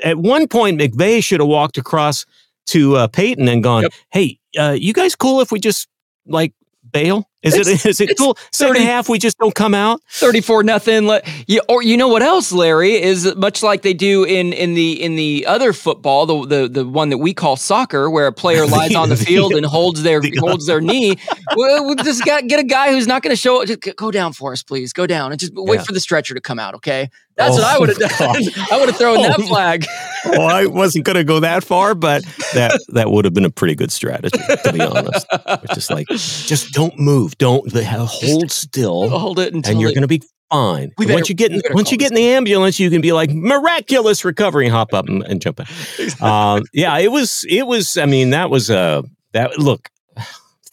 At 0.03 0.17
one 0.17 0.47
point, 0.47 0.79
McVay 0.79 1.23
should 1.23 1.39
have 1.39 1.49
walked 1.49 1.77
across 1.77 2.25
to 2.67 2.95
uh, 2.97 3.07
Payton 3.07 3.47
and 3.47 3.63
gone, 3.63 3.83
Yep. 3.83 3.93
"Hey, 4.11 4.39
uh, 4.59 4.75
you 4.77 4.93
guys 4.93 5.15
cool 5.15 5.41
if 5.41 5.51
we 5.51 5.59
just 5.59 5.87
like 6.25 6.53
bail? 6.91 7.27
Is 7.43 7.53
it 7.55 7.67
It's- 7.67 7.99
it 8.01 8.17
cool? 8.17 8.37
Second 8.51 8.75
30 8.75 8.85
half, 8.85 9.07
we 9.09 9.19
just 9.19 9.37
don't 9.37 9.53
come 9.55 9.73
out. 9.73 10.01
34 10.11 10.63
nothing 10.63 11.09
you, 11.47 11.61
or 11.69 11.81
you 11.83 11.95
know 11.95 12.07
what 12.07 12.21
else 12.23 12.51
larry 12.51 13.01
is 13.01 13.33
much 13.35 13.61
like 13.63 13.83
they 13.83 13.93
do 13.93 14.23
in 14.23 14.51
in 14.53 14.73
the 14.73 15.01
in 15.01 15.15
the 15.15 15.45
other 15.45 15.71
football 15.71 16.25
the 16.25 16.45
the, 16.45 16.67
the 16.67 16.85
one 16.85 17.09
that 17.09 17.19
we 17.19 17.33
call 17.33 17.55
soccer 17.55 18.09
where 18.09 18.27
a 18.27 18.33
player 18.33 18.65
lies 18.77 18.95
on 18.95 19.09
the 19.09 19.15
field 19.15 19.53
and 19.53 19.65
holds 19.65 20.03
their 20.03 20.19
the- 20.19 20.35
holds 20.39 20.65
their 20.65 20.81
knee 20.81 21.15
well, 21.55 21.85
we'll 21.85 21.95
just 21.95 22.25
got, 22.25 22.47
get 22.47 22.59
a 22.59 22.63
guy 22.63 22.91
who's 22.91 23.07
not 23.07 23.21
going 23.21 23.31
to 23.31 23.39
show 23.39 23.63
just 23.65 23.79
go 23.95 24.11
down 24.11 24.33
for 24.33 24.51
us 24.51 24.63
please 24.63 24.91
go 24.91 25.05
down 25.07 25.31
and 25.31 25.39
just 25.39 25.53
wait 25.55 25.77
Yeah. 25.77 25.83
for 25.83 25.93
the 25.93 25.99
stretcher 25.99 26.33
to 26.33 26.41
come 26.41 26.59
out 26.59 26.73
okay 26.75 27.09
that's 27.37 27.55
what 27.55 27.63
Oh, 27.63 27.67
i 27.75 27.79
would 27.79 27.89
have 27.89 27.97
done 27.99 28.09
God. 28.19 28.37
i 28.71 28.77
would 28.79 28.89
have 28.89 28.97
thrown 28.97 29.21
that 29.21 29.39
Oh, 29.39 29.47
flag 29.47 29.85
well, 30.25 30.47
I 30.47 30.65
wasn't 30.65 31.05
going 31.05 31.15
to 31.15 31.23
go 31.23 31.39
that 31.39 31.63
far, 31.63 31.95
but 31.95 32.23
that 32.53 32.77
that 32.89 33.11
would 33.11 33.23
have 33.23 33.33
been 33.33 33.45
a 33.45 33.49
pretty 33.49 33.75
good 33.75 33.91
strategy, 33.93 34.37
to 34.63 34.73
be 34.73 34.81
honest. 34.81 35.25
It's 35.31 35.73
just 35.75 35.89
like, 35.91 36.07
just 36.09 36.73
don't 36.73 36.97
move, 36.99 37.37
don't 37.37 37.71
hold 37.71 38.51
still, 38.51 39.07
hold 39.09 39.39
it 39.39 39.53
until 39.53 39.71
and 39.71 39.79
you're 39.79 39.91
going 39.91 40.01
to 40.01 40.07
be 40.07 40.21
fine. 40.51 40.91
Better- 40.97 41.13
once 41.13 41.29
you 41.29 41.35
get 41.35 41.51
in, 41.53 41.61
once 41.71 41.91
you 41.93 41.97
get 41.97 42.11
in 42.11 42.15
the 42.15 42.27
ambulance, 42.29 42.77
you 42.79 42.89
can 42.89 42.99
be 42.99 43.13
like 43.13 43.29
miraculous 43.31 44.25
recovery, 44.25 44.65
and 44.65 44.73
hop 44.75 44.93
up 44.93 45.07
and, 45.07 45.23
and 45.23 45.39
jump 45.41 45.59
in. 45.61 45.65
Um, 46.21 46.63
yeah, 46.73 46.97
it 46.97 47.11
was 47.11 47.45
it 47.47 47.65
was. 47.67 47.95
I 47.95 48.05
mean, 48.05 48.31
that 48.31 48.49
was 48.49 48.69
uh 48.69 49.03
that 49.33 49.59
look. 49.59 49.87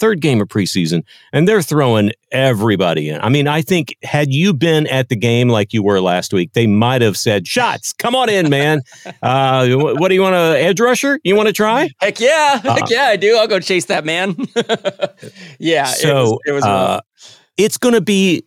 Third 0.04 0.20
game 0.20 0.42
of 0.42 0.48
preseason, 0.48 1.02
and 1.32 1.48
they're 1.48 1.62
throwing 1.62 2.12
everybody 2.30 3.08
in. 3.08 3.18
I 3.22 3.30
mean, 3.30 3.48
I 3.48 3.62
think 3.62 3.96
had 4.02 4.34
you 4.34 4.52
been 4.52 4.86
at 4.88 5.08
the 5.08 5.16
game 5.16 5.48
like 5.48 5.72
you 5.72 5.82
were 5.82 5.98
last 5.98 6.34
week, 6.34 6.52
they 6.52 6.66
might 6.66 7.00
have 7.00 7.16
said, 7.16 7.48
"Shots, 7.48 7.94
come 7.94 8.14
on 8.14 8.28
in, 8.28 8.50
man. 8.50 8.82
Uh, 9.22 9.66
wh- 9.68 9.98
what 9.98 10.08
do 10.08 10.14
you 10.14 10.20
want 10.20 10.34
to 10.34 10.60
edge 10.62 10.78
rusher? 10.78 11.18
You 11.24 11.36
want 11.36 11.46
to 11.46 11.54
try?" 11.54 11.88
heck 12.02 12.20
yeah 12.20 12.60
Uh, 12.62 12.74
heck 12.74 12.90
yeah 12.90 13.04
i 13.04 13.16
do 13.16 13.36
i'll 13.38 13.46
go 13.48 13.58
chase 13.58 13.86
that 13.86 14.04
man 14.04 14.36
yeah 15.58 15.88
it 15.90 15.96
so 15.96 16.22
was, 16.22 16.38
it 16.46 16.52
was 16.52 16.64
uh, 16.64 17.00
it's 17.56 17.78
going 17.78 17.94
to 17.94 18.00
be 18.00 18.44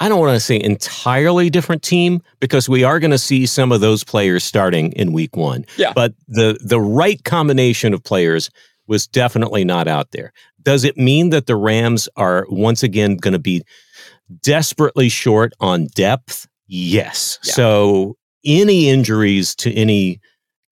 i 0.00 0.08
don't 0.08 0.18
want 0.18 0.34
to 0.34 0.40
say 0.40 0.60
entirely 0.60 1.50
different 1.50 1.82
team 1.82 2.20
because 2.40 2.68
we 2.68 2.82
are 2.82 2.98
going 2.98 3.10
to 3.12 3.18
see 3.18 3.46
some 3.46 3.70
of 3.70 3.80
those 3.80 4.02
players 4.02 4.42
starting 4.42 4.90
in 4.92 5.12
week 5.12 5.36
one 5.36 5.64
Yeah. 5.76 5.92
but 5.94 6.14
the 6.28 6.58
the 6.64 6.80
right 6.80 7.22
combination 7.24 7.94
of 7.94 8.02
players 8.02 8.50
was 8.90 9.06
definitely 9.06 9.64
not 9.64 9.88
out 9.88 10.10
there 10.10 10.32
does 10.62 10.84
it 10.84 10.98
mean 10.98 11.30
that 11.30 11.46
the 11.46 11.56
rams 11.56 12.06
are 12.16 12.44
once 12.50 12.82
again 12.82 13.16
going 13.16 13.32
to 13.32 13.38
be 13.38 13.62
desperately 14.42 15.08
short 15.08 15.52
on 15.60 15.86
depth 15.94 16.46
yes 16.66 17.38
Yeah. 17.44 17.52
so 17.54 18.16
any 18.44 18.88
injuries 18.88 19.54
to 19.56 19.72
any 19.74 20.20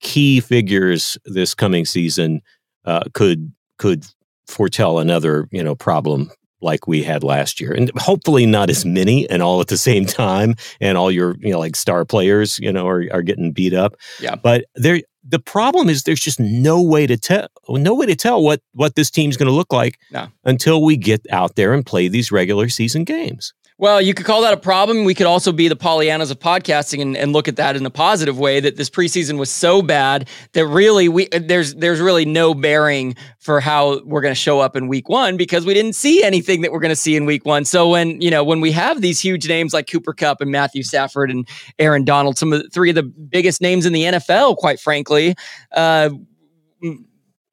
key 0.01 0.41
figures 0.41 1.19
this 1.25 1.55
coming 1.55 1.85
season 1.85 2.41
uh, 2.85 3.03
could 3.15 3.53
could 3.79 4.05
foretell 4.47 4.99
another 4.99 5.49
you 5.51 5.63
know 5.63 5.75
problem 5.75 6.31
like 6.61 6.89
we 6.89 7.03
had 7.03 7.23
last 7.23 7.61
year 7.61 7.73
and 7.73 7.91
hopefully 7.97 8.47
not 8.47 8.71
as 8.71 8.85
many 8.85 9.29
and 9.31 9.43
all 9.43 9.61
at 9.61 9.69
the 9.69 9.77
same 9.77 10.05
time 10.07 10.55
and 10.81 10.97
all 10.97 11.11
your 11.11 11.37
you 11.41 11.51
know 11.53 11.59
like 11.59 11.77
star 11.77 12.05
players 12.05 12.59
you 12.61 12.73
know 12.73 12.87
are, 12.87 13.05
are 13.13 13.23
getting 13.23 13.53
beat 13.53 13.75
up 13.75 13.95
Yeah. 14.21 14.37
but 14.37 14.65
there 14.75 15.01
the 15.31 15.39
problem 15.39 15.89
is 15.89 16.03
there's 16.03 16.21
just 16.21 16.41
no 16.41 16.81
way 16.81 17.07
to 17.07 17.17
tell 17.17 17.49
no 17.69 17.95
way 17.95 18.07
to 18.07 18.17
tell 18.17 18.43
what 18.43 18.61
what 18.73 18.95
this 18.95 19.11
team's 19.11 19.37
going 19.37 19.47
to 19.49 19.53
look 19.55 19.73
like 19.73 19.99
No. 20.11 20.29
until 20.45 20.83
we 20.83 20.97
get 20.97 21.21
out 21.31 21.57
there 21.57 21.75
and 21.75 21.85
play 21.85 22.09
these 22.09 22.33
regular 22.33 22.69
season 22.69 23.05
games 23.05 23.53
Well, 23.81 24.03
you 24.03 24.13
could 24.13 24.27
call 24.27 24.43
that 24.43 24.53
a 24.53 24.57
problem. 24.57 25.05
We 25.05 25.15
could 25.15 25.27
also 25.27 25.53
be 25.53 25.69
the 25.69 25.77
Pollyannas 25.77 26.33
of 26.33 26.41
podcasting 26.41 27.01
and, 27.01 27.17
and 27.17 27.33
look 27.33 27.47
at 27.47 27.55
that 27.57 27.77
in 27.77 27.87
a 27.87 27.91
positive 27.91 28.37
way. 28.37 28.59
That 28.59 28.77
this 28.77 28.91
preseason 28.91 29.39
was 29.39 29.51
so 29.51 29.83
bad 29.83 30.29
that 30.55 30.67
really 30.67 31.09
we 31.09 31.29
there's 31.29 31.77
there's 31.77 32.01
really 32.01 32.25
no 32.25 32.55
bearing 32.55 33.15
for 33.39 33.61
how 33.61 34.01
we're 34.05 34.21
going 34.21 34.35
to 34.35 34.41
show 34.41 34.59
up 34.59 34.75
in 34.75 34.89
week 34.89 35.09
one 35.09 35.37
because 35.37 35.65
we 35.65 35.75
didn't 35.75 35.93
see 35.93 36.25
anything 36.25 36.63
that 36.63 36.73
we're 36.73 36.81
going 36.81 36.91
to 36.91 36.97
see 36.97 37.15
in 37.15 37.25
week 37.25 37.47
one. 37.47 37.65
So 37.65 37.89
when 37.89 38.21
you 38.21 38.33
know 38.33 38.43
when 38.43 38.61
we 38.61 38.73
have 38.73 39.01
these 39.01 39.21
huge 39.21 39.47
names 39.47 39.73
like 39.73 39.87
Cooper 39.87 40.13
Kupp 40.13 40.41
and 40.41 40.51
Matthew 40.51 40.83
Stafford 40.83 41.31
and 41.31 41.49
Aaron 41.79 42.05
Donald, 42.05 42.37
some 42.37 42.53
of 42.53 42.65
the, 42.65 42.69
three 42.71 42.89
of 42.89 42.97
the 42.97 43.05
biggest 43.05 43.61
names 43.61 43.87
in 43.87 43.93
the 43.93 44.03
NFL, 44.03 44.57
quite 44.57 44.81
frankly. 44.81 45.37
Uh, 45.71 46.11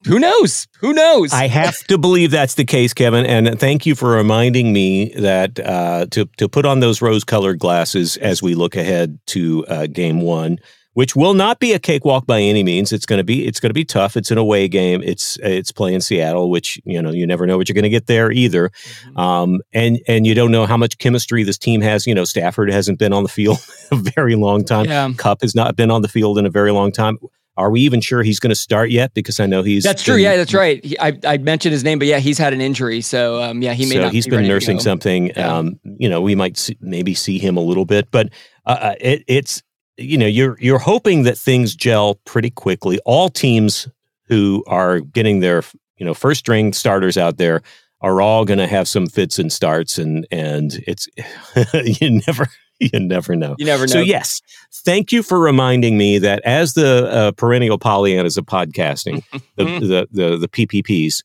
who 0.06 0.20
knows? 0.20 0.68
Who 0.80 0.94
knows? 0.94 1.34
I 1.34 1.48
have 1.48 1.78
to 1.88 1.98
believe 1.98 2.32
that's 2.32 2.56
the 2.56 2.66
case, 2.66 2.94
Kevin. 2.94 3.26
And 3.26 3.60
thank 3.60 3.86
you 3.86 3.96
for 3.96 4.12
reminding 4.12 4.72
me 4.72 5.14
that 5.16 5.60
uh, 5.60 6.06
to 6.12 6.26
to 6.38 6.48
put 6.48 6.66
on 6.66 6.80
those 6.80 7.02
rose-colored 7.02 7.60
glasses 7.60 8.18
as 8.18 8.42
we 8.42 8.56
look 8.56 8.76
ahead 8.76 9.20
to 9.28 9.66
uh, 9.68 9.88
Game 9.88 10.22
One, 10.22 10.60
which 10.94 11.16
will 11.16 11.34
not 11.34 11.60
be 11.60 11.74
a 11.74 11.80
cakewalk 11.80 12.26
by 12.26 12.40
any 12.40 12.64
means. 12.64 12.94
It's 12.94 13.06
going 13.06 13.18
to 13.18 13.24
be 13.24 13.46
it's 13.48 13.60
going 13.60 13.70
to 13.70 13.74
be 13.74 13.86
tough. 13.86 14.16
It's 14.16 14.32
an 14.32 14.38
away 14.38 14.68
game. 14.68 15.02
It's 15.04 15.38
it's 15.42 15.72
playing 15.72 16.02
Seattle, 16.02 16.50
which 16.50 16.80
you 16.86 17.02
know 17.02 17.12
you 17.12 17.26
never 17.26 17.46
know 17.48 17.58
what 17.58 17.68
you're 17.68 17.74
going 17.74 17.84
to 17.84 17.90
get 17.90 18.08
there 18.08 18.32
either. 18.32 18.72
Um, 19.16 19.62
and 19.74 20.00
and 20.08 20.28
you 20.28 20.36
don't 20.36 20.52
know 20.52 20.66
how 20.66 20.78
much 20.78 20.98
chemistry 20.98 21.44
this 21.44 21.58
team 21.58 21.82
has. 21.82 22.06
You 22.06 22.14
know, 22.16 22.26
Stafford 22.26 22.72
hasn't 22.72 23.00
been 23.00 23.14
on 23.14 23.24
the 23.24 23.30
field 23.30 23.58
a 23.92 23.96
very 23.96 24.36
long 24.36 24.64
time. 24.64 24.86
yeah. 24.86 25.10
Kupp 25.18 25.42
has 25.42 25.56
not 25.56 25.76
been 25.76 25.92
on 25.92 26.02
the 26.02 26.08
field 26.08 26.38
in 26.38 26.46
a 26.46 26.52
very 26.52 26.72
long 26.72 26.92
time. 26.92 27.18
Are 27.58 27.72
we 27.72 27.82
even 27.82 28.02
sure 28.02 28.22
he's 28.22 28.40
going 28.40 28.50
to 28.50 28.56
start 28.56 28.90
yet? 28.90 29.14
Because 29.14 29.40
I 29.40 29.46
know 29.46 29.64
he's 29.64 29.84
That's 29.84 30.04
true. 30.04 30.16
been- 30.16 30.24
Yeah, 30.24 30.38
that's 30.38 30.54
right. 30.54 30.84
He, 30.84 31.00
I, 31.00 31.18
I 31.26 31.38
mentioned 31.38 31.72
his 31.74 31.84
name, 31.84 32.00
but 32.00 32.08
yeah, 32.08 32.20
he's 32.20 32.38
had 32.38 32.54
an 32.54 32.60
injury. 32.62 33.02
So 33.02 33.42
um, 33.42 33.62
yeah, 33.62 33.74
he 33.74 33.86
may 33.86 33.96
so 33.96 34.02
not. 34.04 34.12
he's 34.14 34.26
be 34.26 34.32
been 34.32 34.48
nursing 34.48 34.80
something. 34.80 35.28
Yeah. 35.28 35.58
Um, 35.58 35.80
you 35.84 36.10
know, 36.10 36.22
we 36.22 36.36
might 36.36 36.58
see, 36.58 36.78
maybe 36.82 37.14
see 37.14 37.40
him 37.40 37.56
a 37.58 37.62
little 37.62 37.86
bit, 37.86 38.10
but 38.12 38.30
uh, 38.66 38.78
uh, 38.82 38.96
it, 39.00 39.24
it's 39.28 39.64
you 39.98 40.18
know 40.18 40.28
you're 40.28 40.58
you're 40.60 40.80
hoping 40.80 41.24
that 41.24 41.38
things 41.38 41.76
gel 41.76 42.16
pretty 42.26 42.50
quickly. 42.50 43.00
All 43.06 43.30
teams 43.30 43.88
who 44.28 44.64
are 44.68 45.00
getting 45.00 45.40
their 45.40 45.64
you 45.98 46.06
know 46.06 46.14
first 46.14 46.40
string 46.40 46.74
starters 46.74 47.18
out 47.18 47.38
there 47.38 47.62
are 48.02 48.20
all 48.22 48.44
going 48.44 48.60
to 48.60 48.68
have 48.68 48.88
some 48.90 49.08
fits 49.08 49.40
and 49.40 49.52
starts, 49.54 49.98
and 49.98 50.28
and 50.32 50.84
it's 50.86 51.08
you 52.02 52.22
never 52.28 52.48
you 52.80 53.00
never 53.00 53.36
know. 53.36 53.56
You 53.58 53.66
never 53.66 53.84
know. 53.84 53.94
So 53.94 54.00
yes, 54.00 54.42
thank 54.86 55.12
you 55.12 55.24
for 55.24 55.40
reminding 55.40 55.98
me 55.98 56.18
that 56.20 56.42
as 56.44 56.74
the 56.74 57.10
uh, 57.10 57.32
perennial 57.32 57.80
Pollyannas 57.80 58.38
of 58.38 58.46
podcasting, 58.46 59.24
the, 59.56 59.64
the 59.80 60.08
the 60.12 60.38
the 60.38 60.48
PPPs. 60.48 61.24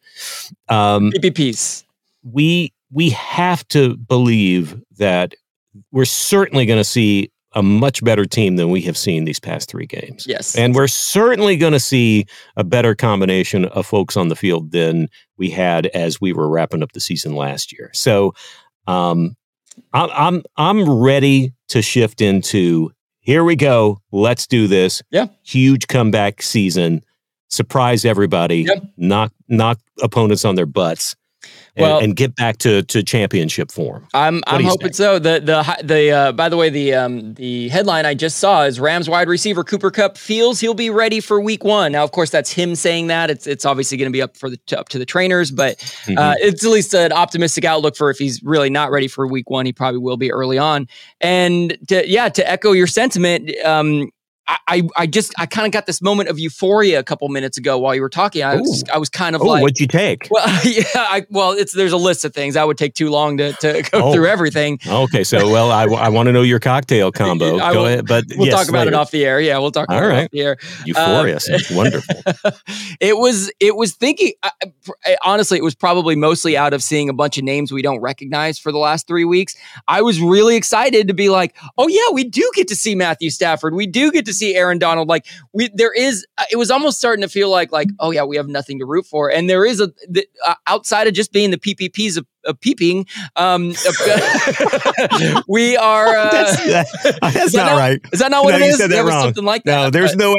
Um, 0.68 1.12
PPPs. 1.12 1.84
we 2.22 2.72
we 2.92 3.10
have 3.10 3.66
to 3.68 3.96
believe 3.96 4.80
that 4.98 5.34
we're 5.92 6.04
certainly 6.04 6.66
going 6.66 6.80
to 6.80 6.84
see 6.84 7.30
a 7.52 7.62
much 7.62 8.02
better 8.04 8.24
team 8.24 8.56
than 8.56 8.70
we 8.70 8.80
have 8.82 8.96
seen 8.96 9.24
these 9.24 9.40
past 9.40 9.68
three 9.68 9.86
games. 9.86 10.24
Yes. 10.26 10.54
And 10.56 10.74
we're 10.74 10.86
certainly 10.86 11.56
going 11.56 11.72
to 11.72 11.80
see 11.80 12.26
a 12.56 12.62
better 12.62 12.94
combination 12.94 13.64
of 13.66 13.86
folks 13.86 14.16
on 14.16 14.28
the 14.28 14.36
field 14.36 14.70
than 14.70 15.08
we 15.36 15.50
had 15.50 15.86
as 15.86 16.20
we 16.20 16.32
were 16.32 16.48
wrapping 16.48 16.82
up 16.82 16.92
the 16.92 17.00
season 17.00 17.34
last 17.34 17.72
year. 17.72 17.90
So 17.92 18.34
um, 18.86 19.36
I'm 19.92 20.10
I'm 20.12 20.42
I'm 20.56 20.90
ready 20.90 21.52
to 21.68 21.82
shift 21.82 22.20
into 22.20 22.92
here 23.20 23.44
we 23.44 23.54
go. 23.54 24.00
Let's 24.12 24.46
do 24.46 24.66
this. 24.66 25.02
Yeah. 25.10 25.26
Huge 25.44 25.86
comeback 25.88 26.42
season. 26.42 27.04
Surprise 27.48 28.04
everybody. 28.04 28.62
Yep. 28.62 28.84
Knock 28.96 29.32
knock 29.48 29.78
opponents 30.02 30.44
on 30.44 30.54
their 30.54 30.66
butts. 30.66 31.14
And, 31.76 31.82
Well- 31.84 32.00
and 32.00 32.16
get 32.16 32.34
back 32.34 32.58
to, 32.58 32.82
to 32.82 33.02
championship 33.02 33.70
form. 33.70 34.06
I'm 34.12 34.42
I'm 34.46 34.64
hoping 34.64 34.86
think? 34.88 34.94
so. 34.96 35.18
The 35.20 35.40
the 35.40 35.76
the 35.84 36.10
uh, 36.10 36.32
by 36.32 36.48
the 36.48 36.56
way 36.56 36.68
the 36.68 36.94
um 36.94 37.34
the 37.34 37.68
headline 37.68 38.06
I 38.06 38.14
just 38.14 38.38
saw 38.38 38.64
is 38.64 38.80
Rams 38.80 39.08
wide 39.08 39.28
receiver 39.28 39.62
Cooper 39.62 39.90
Kupp 39.92 40.18
feels 40.18 40.58
he'll 40.58 40.74
be 40.74 40.90
ready 40.90 41.20
for 41.20 41.40
week 41.40 41.62
one. 41.62 41.92
Now 41.92 42.02
of 42.02 42.10
course 42.12 42.30
that's 42.30 42.50
him 42.50 42.74
saying 42.74 43.06
that. 43.06 43.30
It's 43.30 43.46
it's 43.46 43.64
obviously 43.64 43.98
going 43.98 44.10
to 44.10 44.12
be 44.12 44.20
up 44.22 44.36
for 44.36 44.50
the 44.50 44.56
to, 44.66 44.80
up 44.80 44.88
to 44.90 44.98
the 44.98 45.06
trainers, 45.06 45.50
but 45.50 45.76
Mm-hmm. 45.78 46.18
uh, 46.18 46.34
it's 46.38 46.64
at 46.64 46.70
least 46.70 46.94
an 46.94 47.12
optimistic 47.12 47.64
outlook 47.64 47.94
for 47.96 48.10
if 48.10 48.18
he's 48.18 48.42
really 48.42 48.70
not 48.70 48.90
ready 48.90 49.06
for 49.06 49.26
week 49.26 49.48
one. 49.50 49.64
He 49.66 49.72
probably 49.72 49.98
will 49.98 50.16
be 50.16 50.32
early 50.32 50.58
on. 50.58 50.88
And 51.20 51.76
to, 51.88 52.08
yeah, 52.08 52.28
to 52.30 52.50
echo 52.50 52.72
your 52.72 52.86
sentiment, 52.86 53.50
um, 53.64 54.10
I, 54.68 54.82
I 54.96 55.06
just 55.06 55.32
I 55.38 55.46
kind 55.46 55.66
of 55.66 55.72
got 55.72 55.86
this 55.86 56.00
moment 56.00 56.28
of 56.28 56.38
euphoria 56.38 56.98
a 56.98 57.02
couple 57.02 57.28
minutes 57.28 57.58
ago 57.58 57.78
while 57.78 57.94
you 57.94 58.00
were 58.00 58.08
talking. 58.08 58.42
I 58.42 58.56
was 58.56 58.84
I 58.92 58.98
was 58.98 59.08
kind 59.08 59.34
of 59.36 59.42
oh, 59.42 59.46
like. 59.46 59.62
what'd 59.62 59.78
you 59.80 59.86
take? 59.86 60.28
Well, 60.30 60.46
yeah, 60.64 60.84
I, 60.96 61.26
well, 61.30 61.52
it's 61.52 61.72
there's 61.72 61.92
a 61.92 61.96
list 61.96 62.24
of 62.24 62.32
things. 62.34 62.56
I 62.56 62.64
would 62.64 62.78
take 62.78 62.94
too 62.94 63.10
long 63.10 63.36
to, 63.38 63.52
to 63.54 63.82
go 63.90 64.00
Oh. 64.04 64.12
through 64.12 64.26
everything. 64.26 64.78
Okay, 64.86 65.24
so 65.24 65.50
well, 65.52 65.70
I, 65.70 65.84
I 65.84 66.08
want 66.08 66.26
to 66.28 66.32
know 66.32 66.42
your 66.42 66.60
cocktail 66.60 67.10
combo. 67.20 67.58
I 67.58 67.72
Go 67.72 67.80
will- 67.80 67.86
ahead, 67.86 68.06
but 68.06 68.24
We'll 68.36 68.46
yes, 68.48 68.54
talk 68.56 68.68
about 68.68 68.86
it 68.86 68.94
off 68.94 69.10
the 69.10 69.24
air. 69.24 69.40
Yeah, 69.40 69.58
we'll 69.58 69.70
talk 69.72 69.88
about 69.88 70.02
All 70.02 70.08
it 70.08 70.12
right. 70.12 70.24
off 70.24 70.30
the 70.30 70.40
air. 70.40 70.56
Euphoria, 70.86 71.34
Um, 71.34 71.40
sounds 71.40 71.70
wonderful. 71.70 72.14
it 73.00 73.16
was 73.16 73.50
it 73.60 73.76
was 73.76 73.94
thinking 73.94 74.32
I- 74.42 74.50
I- 75.06 75.16
honestly 75.24 75.58
it 75.58 75.64
was 75.64 75.74
probably 75.74 76.16
mostly 76.16 76.56
out 76.56 76.72
of 76.72 76.82
seeing 76.82 77.08
a 77.08 77.12
bunch 77.12 77.38
of 77.38 77.44
names 77.44 77.72
we 77.72 77.82
don't 77.82 78.00
recognize 78.00 78.58
for 78.58 78.72
the 78.72 78.78
last 78.78 79.06
three 79.06 79.24
weeks 79.24 79.54
i 79.88 80.00
was 80.02 80.20
really 80.20 80.56
excited 80.56 81.08
to 81.08 81.14
be 81.14 81.28
like 81.28 81.56
oh 81.78 81.88
yeah 81.88 82.12
we 82.12 82.24
do 82.24 82.48
get 82.54 82.68
to 82.68 82.76
see 82.76 82.94
matthew 82.94 83.30
stafford 83.30 83.74
we 83.74 83.86
do 83.86 84.10
get 84.12 84.24
to 84.26 84.32
see 84.40 84.56
Aaron 84.56 84.78
Donald. 84.78 85.08
Like 85.08 85.26
we, 85.52 85.70
there 85.74 85.92
is. 85.92 86.26
uh, 86.38 86.44
It 86.50 86.56
was 86.56 86.70
almost 86.70 86.98
starting 86.98 87.22
to 87.22 87.28
feel 87.28 87.50
like, 87.50 87.70
like, 87.72 87.88
oh 88.00 88.10
yeah, 88.10 88.24
we 88.24 88.36
have 88.36 88.48
nothing 88.48 88.78
to 88.80 88.84
root 88.86 89.06
for. 89.06 89.30
And 89.30 89.48
there 89.48 89.64
is 89.64 89.80
a 89.80 89.88
the, 90.08 90.26
uh, 90.46 90.54
outside 90.66 91.06
of 91.06 91.14
just 91.14 91.32
being 91.32 91.50
the 91.52 91.58
PPPs 91.58 92.16
of, 92.16 92.26
of 92.46 92.58
peeping. 92.60 93.06
Um, 93.36 93.74
we 95.48 95.76
are. 95.76 96.06
Uh, 96.16 96.30
that's 96.30 96.56
that- 96.66 97.18
that's 97.20 97.36
is 97.46 97.52
that 97.52 97.66
not 97.66 97.78
right. 97.78 98.00
Is 98.12 98.20
that 98.20 98.30
not 98.30 98.44
what 98.44 98.50
No, 98.52 98.56
it 98.56 98.60
you 98.60 98.66
is? 98.72 98.78
said 98.78 98.90
that 98.90 98.94
There 98.94 99.04
was 99.04 99.14
wrong. 99.14 99.24
something 99.24 99.44
like 99.44 99.62
that. 99.64 99.76
No, 99.84 99.90
there's 99.90 100.12
but 100.12 100.18
no 100.18 100.36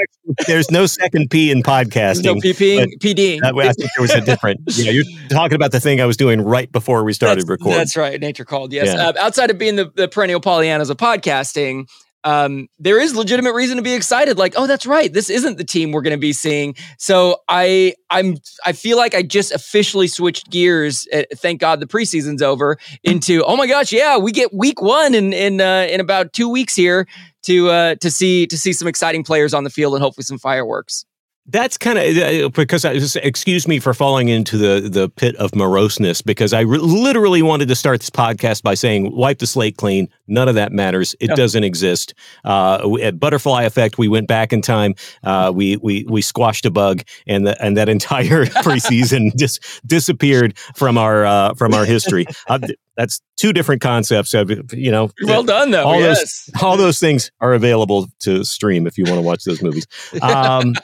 there's 0.48 0.72
no 0.72 0.86
second 0.86 1.30
P 1.30 1.52
in 1.52 1.62
podcasting. 1.64 2.24
no 2.24 2.34
but 2.36 2.44
PDing. 2.44 3.42
That 3.42 3.56
way, 3.56 3.68
I 3.68 3.74
think 3.74 3.92
there 3.96 4.02
was 4.02 4.12
a 4.12 4.22
different. 4.22 4.62
Yeah, 4.82 4.92
you're 4.92 5.04
talking 5.30 5.56
about 5.56 5.72
the 5.72 5.80
thing 5.80 6.02
I 6.02 6.06
was 6.06 6.18
doing 6.18 6.42
right 6.42 6.72
before 6.72 7.04
we 7.04 7.14
started 7.14 7.42
that's, 7.42 7.50
recording. 7.50 7.78
That's 7.78 7.96
right. 7.98 8.20
Nature 8.20 8.46
called. 8.46 8.74
Yes. 8.74 8.88
Yeah. 8.88 9.10
Uh, 9.10 9.14
outside 9.20 9.52
of 9.52 9.58
being 9.58 9.76
the, 9.76 9.92
the 9.96 10.08
perennial 10.08 10.40
Pollyannas 10.42 10.90
of 10.90 10.98
podcasting, 10.98 11.88
um, 12.24 12.68
there 12.80 13.00
is 13.00 13.16
legitimate 13.16 13.54
reason 13.54 13.78
to 13.78 13.84
be 13.84 13.94
excited. 13.94 14.38
Like, 14.38 14.54
oh, 14.56 14.68
that's 14.68 14.86
right. 14.86 15.12
This 15.12 15.30
isn't 15.30 15.58
the 15.58 15.64
team 15.64 15.92
we're 15.92 16.02
going 16.02 16.16
to 16.16 16.20
be 16.20 16.34
seeing. 16.34 16.76
So 16.98 17.38
I, 17.48 17.96
I'm, 18.10 18.38
I 18.66 18.74
feel 18.74 18.98
like 18.98 19.16
I 19.16 19.24
just 19.24 19.52
officially 19.52 20.08
switched 20.08 20.50
gears. 20.50 21.08
uh 21.14 21.24
thank 21.36 21.60
God 21.60 21.80
the 21.80 21.88
preseason's 21.88 22.42
over. 22.42 22.78
Into 23.04 23.44
oh 23.44 23.56
my 23.56 23.68
gosh, 23.68 23.92
yeah, 23.92 24.18
we 24.18 24.32
get 24.32 24.54
week 24.54 24.82
one 24.82 25.16
in 25.16 25.34
in 25.34 25.62
uh, 25.62 25.88
in 25.90 26.00
about 26.00 26.34
two 26.34 26.50
weeks 26.50 26.76
here 26.76 27.08
to 27.44 27.70
uh, 27.70 27.96
to 27.96 28.12
see 28.12 28.46
to 28.48 28.58
see 28.58 28.74
some 28.74 28.88
exciting 28.88 29.24
players 29.24 29.54
on 29.54 29.64
the 29.64 29.70
field 29.70 29.94
and 29.94 30.04
hopefully 30.04 30.24
some 30.24 30.38
fireworks. 30.38 31.06
That's 31.48 31.76
kind 31.78 31.98
of 31.98 32.18
uh, 32.18 32.50
because 32.50 32.86
I 32.86 32.94
just 33.00 33.16
excuse 33.18 33.68
me 33.68 33.80
for 33.80 33.94
falling 33.96 34.30
into 34.30 34.58
the 34.58 34.88
the 34.88 35.10
pit 35.10 35.36
of 35.38 35.52
moroseness 35.52 36.22
because 36.24 36.54
I 36.54 36.62
re- 36.62 36.78
literally 36.78 37.42
wanted 37.42 37.68
to 37.70 37.76
start 37.76 38.00
this 38.00 38.12
podcast 38.12 38.62
by 38.62 38.76
saying 38.76 39.14
wipe 39.16 39.40
the 39.40 39.48
slate 39.48 39.76
clean. 39.76 40.08
None 40.28 40.48
of 40.48 40.56
that 40.56 40.72
matters. 40.72 41.16
It 41.20 41.30
Yeah. 41.30 41.36
doesn't 41.36 41.64
exist. 41.64 42.14
Uh, 42.46 42.88
we- 42.88 43.02
at 43.02 43.20
Butterfly 43.20 43.64
Effect, 43.64 43.98
we 43.98 44.08
went 44.08 44.28
back 44.28 44.54
in 44.54 44.62
time. 44.62 44.94
Uh, 45.24 45.52
we 45.54 45.78
we 45.78 46.06
we 46.08 46.22
squashed 46.22 46.66
a 46.68 46.72
bug, 46.72 47.02
and 47.28 47.48
the, 47.48 47.62
and 47.62 47.76
that 47.76 47.90
entire 47.98 48.46
preseason 48.46 49.36
just 49.36 49.64
disappeared 49.86 50.58
from 50.76 50.96
our 50.98 51.26
uh, 51.26 51.54
from 51.56 51.74
our 51.74 51.86
history. 51.86 52.28
Uh, 52.48 52.60
that's 52.98 53.20
two 53.38 53.52
different 53.52 53.82
concepts 53.82 54.36
of 54.36 54.52
you 54.74 54.92
know. 54.92 55.10
Well 55.24 55.44
done, 55.44 55.72
though. 55.72 55.86
all 55.86 56.00
those- 56.00 56.18
yes. 56.18 56.50
all 56.62 56.78
those 56.78 57.00
things 57.00 57.32
are 57.42 57.54
available 57.54 58.08
to 58.20 58.44
stream 58.46 58.86
if 58.86 58.98
you 58.98 59.06
want 59.06 59.16
to 59.18 59.22
watch 59.24 59.44
those 59.44 59.62
movies. 59.64 59.88
Um, 60.22 60.76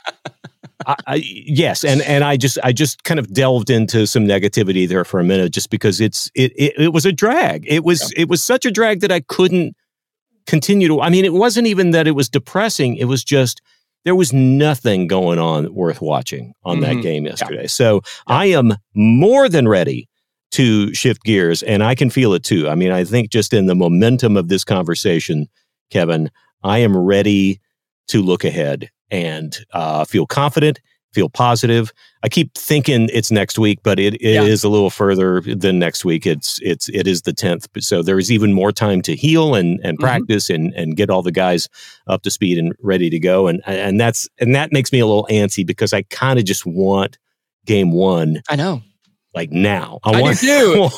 I, 0.85 0.95
I, 1.07 1.15
yes, 1.23 1.83
and 1.83 2.01
and 2.03 2.23
I 2.23 2.37
just 2.37 2.59
I 2.63 2.71
just 2.71 3.03
kind 3.03 3.19
of 3.19 3.33
delved 3.33 3.69
into 3.69 4.05
some 4.05 4.25
negativity 4.25 4.87
there 4.87 5.03
for 5.03 5.19
a 5.19 5.23
minute, 5.23 5.51
just 5.51 5.69
because 5.69 5.99
it's 5.99 6.29
it 6.35 6.51
it, 6.55 6.73
it 6.77 6.93
was 6.93 7.05
a 7.05 7.11
drag. 7.11 7.65
It 7.67 7.83
was 7.83 8.11
it 8.15 8.29
was 8.29 8.43
such 8.43 8.65
a 8.65 8.71
drag 8.71 8.99
that 9.01 9.11
I 9.11 9.21
couldn't 9.21 9.75
continue 10.45 10.87
to. 10.87 11.01
I 11.01 11.09
mean, 11.09 11.25
it 11.25 11.33
wasn't 11.33 11.67
even 11.67 11.91
that 11.91 12.07
it 12.07 12.11
was 12.11 12.29
depressing. 12.29 12.95
It 12.95 13.05
was 13.05 13.23
just 13.23 13.61
there 14.05 14.15
was 14.15 14.31
nothing 14.31 15.07
going 15.07 15.39
on 15.39 15.73
worth 15.73 15.99
watching 16.01 16.53
on 16.63 16.79
that 16.81 16.97
Mhm. 16.97 17.01
game 17.01 17.25
yesterday. 17.25 17.67
So 17.67 18.01
I 18.27 18.45
am 18.45 18.75
more 18.93 19.49
than 19.49 19.67
ready 19.67 20.07
to 20.51 20.93
shift 20.93 21.23
gears, 21.23 21.61
and 21.63 21.83
I 21.83 21.95
can 21.95 22.09
feel 22.09 22.33
it 22.33 22.43
too. 22.43 22.69
I 22.69 22.75
mean, 22.75 22.91
I 22.91 23.03
think 23.03 23.31
just 23.31 23.51
in 23.53 23.65
the 23.65 23.75
momentum 23.75 24.37
of 24.37 24.47
this 24.47 24.63
conversation, 24.63 25.47
Kevin, 25.91 26.29
I 26.63 26.77
am 26.79 26.95
ready 26.95 27.59
to 28.09 28.21
look 28.21 28.45
ahead 28.45 28.89
and 29.11 29.57
uh, 29.73 30.05
feel 30.05 30.25
confident, 30.25 30.79
feel 31.13 31.29
positive. 31.29 31.91
I 32.23 32.29
keep 32.29 32.53
thinking 32.55 33.09
it's 33.13 33.31
next 33.31 33.57
week, 33.57 33.79
but 33.83 33.99
it, 33.99 34.15
it 34.15 34.21
is 34.21 34.63
Yeah. 34.63 34.69
a 34.69 34.71
little 34.71 34.89
further 34.89 35.41
than 35.41 35.79
next 35.79 36.03
week. 36.05 36.25
It's 36.25 36.59
it's 36.61 36.89
it 36.89 37.07
is 37.07 37.21
the 37.23 37.33
tenth, 37.33 37.67
so 37.79 38.01
there 38.03 38.19
is 38.19 38.31
even 38.31 38.53
more 38.53 38.71
time 38.71 39.01
to 39.03 39.15
heal 39.15 39.55
and 39.55 39.79
and 39.83 39.97
Mhm. 39.97 40.01
practice 40.01 40.49
and 40.49 40.73
and 40.73 40.95
get 40.97 41.09
all 41.09 41.21
the 41.21 41.31
guys 41.31 41.67
up 42.07 42.21
to 42.23 42.31
speed 42.31 42.57
and 42.57 42.73
ready 42.81 43.09
to 43.09 43.19
go. 43.19 43.47
And 43.47 43.61
and 43.65 43.99
that's 43.99 44.27
and 44.39 44.53
that 44.55 44.71
makes 44.71 44.91
me 44.91 44.99
a 44.99 45.05
little 45.07 45.27
antsy 45.31 45.65
because 45.65 45.93
I 45.93 46.01
kind 46.09 46.37
of 46.39 46.45
just 46.45 46.65
want 46.65 47.17
game 47.65 47.91
one 47.91 48.41
I 48.49 48.55
know. 48.55 48.81
Like 49.37 49.51
now. 49.51 49.99
I, 50.03 50.09
I 50.09 50.13
do 50.15 50.21
want 50.21 50.37
too. 50.39 50.89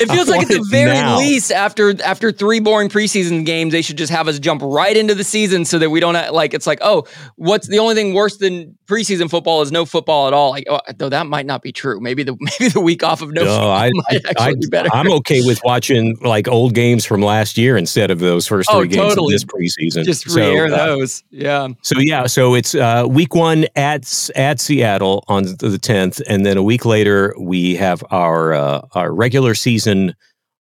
It 0.00 0.10
I 0.10 0.14
feels 0.14 0.28
like 0.28 0.42
at 0.42 0.48
the 0.48 0.66
very 0.70 0.92
now. 0.94 1.18
least, 1.18 1.52
after 1.52 1.94
after 2.02 2.32
three 2.32 2.60
boring 2.60 2.88
preseason 2.88 3.46
games, 3.46 3.72
they 3.72 3.82
should 3.82 3.96
just 3.98 4.12
have 4.12 4.28
us 4.28 4.38
jump 4.38 4.62
right 4.64 4.96
into 4.96 5.14
the 5.14 5.24
season 5.24 5.64
so 5.64 5.78
that 5.78 5.90
we 5.90 6.00
don't 6.00 6.14
have, 6.14 6.32
like. 6.32 6.54
It's 6.54 6.66
like, 6.66 6.78
oh, 6.82 7.04
what's 7.36 7.68
the 7.68 7.78
only 7.78 7.94
thing 7.94 8.14
worse 8.14 8.36
than 8.38 8.76
preseason 8.86 9.30
football 9.30 9.62
is 9.62 9.72
no 9.72 9.84
football 9.84 10.26
at 10.26 10.34
all. 10.34 10.50
Like, 10.50 10.64
oh, 10.68 10.80
though 10.96 11.08
that 11.08 11.26
might 11.26 11.46
not 11.46 11.62
be 11.62 11.72
true. 11.72 12.00
Maybe 12.00 12.22
the 12.22 12.36
maybe 12.40 12.70
the 12.70 12.80
week 12.80 13.02
off 13.02 13.22
of 13.22 13.32
no, 13.32 13.42
No, 13.44 13.50
football 13.50 13.70
I, 13.70 13.90
might 13.94 14.26
actually 14.26 14.44
I, 14.44 14.54
be 14.54 14.66
better. 14.66 14.88
I'm 14.92 15.10
okay 15.12 15.42
with 15.42 15.60
watching 15.64 16.16
like 16.20 16.48
old 16.48 16.74
games 16.74 17.04
from 17.04 17.22
last 17.22 17.56
year 17.56 17.76
instead 17.76 18.10
of 18.10 18.18
those 18.18 18.46
first 18.46 18.68
Oh, 18.72 18.80
three 18.80 18.88
games 18.88 19.14
totally. 19.14 19.34
of 19.34 19.40
this 19.40 19.44
preseason. 19.44 20.04
just 20.04 20.28
So, 20.30 20.40
re-air 20.40 20.66
uh, 20.66 20.76
those. 20.86 21.22
Yeah. 21.30 21.68
So 21.82 21.98
yeah, 21.98 22.26
so 22.26 22.54
it's 22.54 22.74
uh, 22.74 23.04
week 23.08 23.34
one 23.34 23.66
at 23.76 24.02
at 24.36 24.60
Seattle 24.60 25.24
on 25.28 25.44
the 25.58 25.78
tenth, 25.80 26.20
and 26.28 26.44
then 26.46 26.56
a 26.56 26.62
week 26.62 26.84
later 26.84 27.34
we 27.38 27.74
have 27.82 28.02
our 28.10 28.54
uh, 28.54 28.80
our 28.94 29.12
regular 29.14 29.54
season 29.54 30.14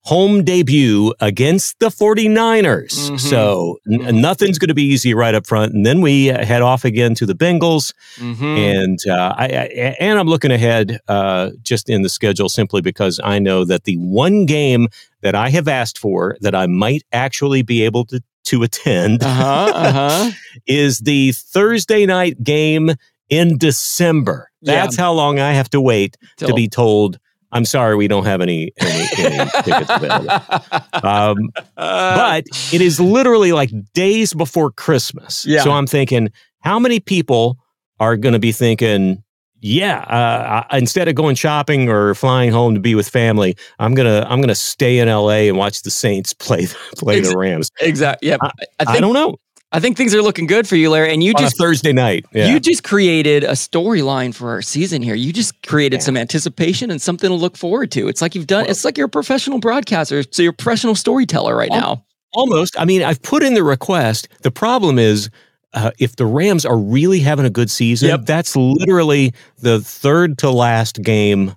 home 0.04 0.44
debut 0.44 1.12
against 1.20 1.80
the 1.80 1.88
49ers. 1.90 3.10
Mhm. 3.10 3.18
So 3.20 3.78
n- 3.90 3.98
Mhm. 3.98 4.20
nothing's 4.20 4.56
going 4.58 4.68
to 4.68 4.74
be 4.74 4.84
easy 4.84 5.14
right 5.14 5.34
up 5.34 5.46
front, 5.48 5.72
and 5.74 5.84
then 5.84 6.00
we 6.00 6.30
uh, 6.30 6.44
head 6.44 6.62
off 6.62 6.84
again 6.84 7.14
to 7.16 7.26
the 7.26 7.34
Bengals, 7.34 7.92
Mhm. 8.20 8.56
and 8.56 8.98
uh, 9.08 9.34
I, 9.36 9.44
I 9.46 9.96
and 9.98 10.16
I'm 10.18 10.28
looking 10.28 10.52
ahead 10.52 11.00
uh, 11.08 11.50
just 11.62 11.90
in 11.90 12.02
the 12.02 12.08
schedule 12.08 12.48
simply 12.48 12.80
because 12.82 13.18
I 13.24 13.40
know 13.40 13.64
that 13.64 13.82
the 13.84 13.96
one 13.96 14.46
game 14.46 14.86
that 15.22 15.34
I 15.34 15.48
have 15.50 15.66
asked 15.66 15.98
for 15.98 16.36
that 16.40 16.54
I 16.54 16.66
might 16.68 17.02
actually 17.12 17.62
be 17.62 17.82
able 17.82 18.04
to 18.06 18.20
to 18.44 18.62
attend 18.62 19.24
Uh 19.24 19.28
huh. 19.34 19.72
Uh 19.74 19.92
huh. 19.92 20.30
is 20.68 21.00
the 21.00 21.32
Thursday 21.32 22.06
night 22.06 22.44
game 22.44 22.92
in 23.28 23.58
December. 23.58 24.50
Yeah. 24.60 24.74
That's 24.82 24.96
how 24.96 25.12
long 25.12 25.38
I 25.38 25.52
have 25.52 25.70
to 25.70 25.80
wait 25.80 26.16
to 26.38 26.52
be 26.54 26.68
told. 26.68 27.18
I'm 27.52 27.64
sorry, 27.64 27.94
we 27.96 28.08
don't 28.08 28.24
have 28.26 28.40
any, 28.40 28.72
any, 28.78 29.06
any 29.18 29.50
tickets 29.62 29.90
available. 29.90 30.30
Um, 31.02 31.36
Uh, 31.76 32.16
but 32.16 32.44
it 32.72 32.80
is 32.80 32.98
literally 33.00 33.52
like 33.52 33.70
days 33.94 34.34
before 34.34 34.70
Christmas. 34.72 35.46
Yeah. 35.46 35.62
So 35.62 35.70
I'm 35.70 35.86
thinking, 35.86 36.30
how 36.60 36.78
many 36.78 37.00
people 37.00 37.56
are 38.00 38.16
going 38.16 38.32
to 38.34 38.38
be 38.38 38.52
thinking, 38.52 39.22
yeah, 39.60 40.00
uh, 40.00 40.64
I- 40.70 40.78
instead 40.78 41.08
of 41.08 41.14
going 41.14 41.34
shopping 41.36 41.88
or 41.88 42.14
flying 42.14 42.50
home 42.50 42.74
to 42.74 42.80
be 42.80 42.94
with 42.94 43.08
family, 43.08 43.56
I'm 43.78 43.94
gonna 43.94 44.26
I'm 44.28 44.40
gonna 44.40 44.54
stay 44.54 44.98
in 44.98 45.08
LA 45.08 45.46
and 45.48 45.56
watch 45.56 45.82
the 45.82 45.90
Saints 45.90 46.34
play 46.34 46.66
play 46.96 47.18
Ex- 47.18 47.30
the 47.30 47.38
Rams. 47.38 47.70
exactly. 47.80 48.28
Yeah. 48.28 48.36
I- 48.42 48.50
I, 48.80 48.84
I, 48.96 49.00
don't 49.00 49.14
know 49.14 49.36
I 49.76 49.80
think 49.80 49.96
things 49.98 50.14
are 50.14 50.22
looking 50.22 50.46
good 50.46 50.66
for 50.66 50.74
you, 50.76 50.88
Larry. 50.88 51.12
And 51.12 51.22
you 51.22 51.32
on 51.36 51.42
just 51.42 51.54
a 51.60 51.62
Thursday 51.62 51.92
night. 51.92 52.24
Yeah. 52.32 52.46
You 52.46 52.58
just 52.58 52.82
created 52.82 53.44
a 53.44 53.52
storyline 53.52 54.34
for 54.34 54.48
our 54.50 54.62
season 54.62 55.02
here. 55.02 55.14
You 55.14 55.32
just 55.34 55.60
created 55.66 56.02
some 56.02 56.16
anticipation 56.16 56.90
and 56.90 57.00
something 57.00 57.28
to 57.28 57.34
look 57.36 57.56
forward 57.58 57.90
to. 57.92 58.08
It's 58.08 58.22
like 58.22 58.34
you've 58.34 58.46
done. 58.46 58.66
it's 58.66 58.84
like 58.86 58.96
you're 58.96 59.06
a 59.06 59.10
professional 59.10 59.58
broadcaster, 59.58 60.22
so 60.30 60.42
you're 60.42 60.52
a 60.52 60.54
professional 60.54 60.94
storyteller 60.94 61.54
right 61.54 61.70
now. 61.70 62.04
Almost. 62.32 62.78
I 62.80 62.84
mean, 62.86 63.02
I've 63.02 63.20
put 63.20 63.42
in 63.42 63.52
the 63.54 63.62
request. 63.62 64.28
The 64.42 64.50
problem 64.50 64.98
is, 64.98 65.28
uh, 65.74 65.90
if 65.98 66.16
the 66.16 66.24
Rams 66.26 66.64
are 66.64 66.78
really 66.78 67.20
having 67.20 67.44
a 67.44 67.50
good 67.50 67.70
season, 67.70 68.08
Yep. 68.08 68.24
that's 68.24 68.56
literally 68.56 69.34
the 69.60 69.80
third 69.80 70.38
to 70.38 70.50
last 70.50 71.02
game 71.02 71.54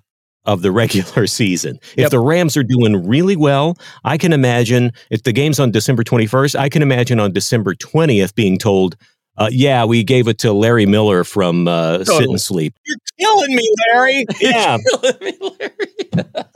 of 0.49 0.62
the 0.63 0.71
regular 0.71 1.27
season. 1.39 1.79
If 1.93 1.97
Yep. 1.97 2.12
the 2.12 2.19
Rams 2.19 2.57
are 2.57 2.63
doing 2.63 3.07
really 3.07 3.35
well, 3.35 3.77
I 4.03 4.17
can 4.17 4.33
imagine 4.33 4.91
if 5.12 5.23
the 5.23 5.31
game's 5.31 5.59
on 5.59 5.71
December 5.71 6.03
21st, 6.03 6.57
I 6.57 6.69
can 6.69 6.81
imagine 6.81 7.19
on 7.19 7.31
December 7.31 7.75
20th 7.75 8.33
being 8.35 8.57
told, 8.57 8.95
uh, 9.39 9.49
yeah, 9.52 9.86
we 9.86 10.04
gave 10.04 10.28
it 10.28 10.38
to 10.39 10.54
Larry 10.54 10.86
Miller 10.86 11.23
from 11.23 11.67
uh, 11.67 12.04
Sit 12.04 12.30
and 12.30 12.39
Sleep. 12.39 12.75
You're 12.86 12.97
killing 13.19 13.56
me, 13.56 13.69
Larry. 13.93 14.25
Yeah. 14.41 14.78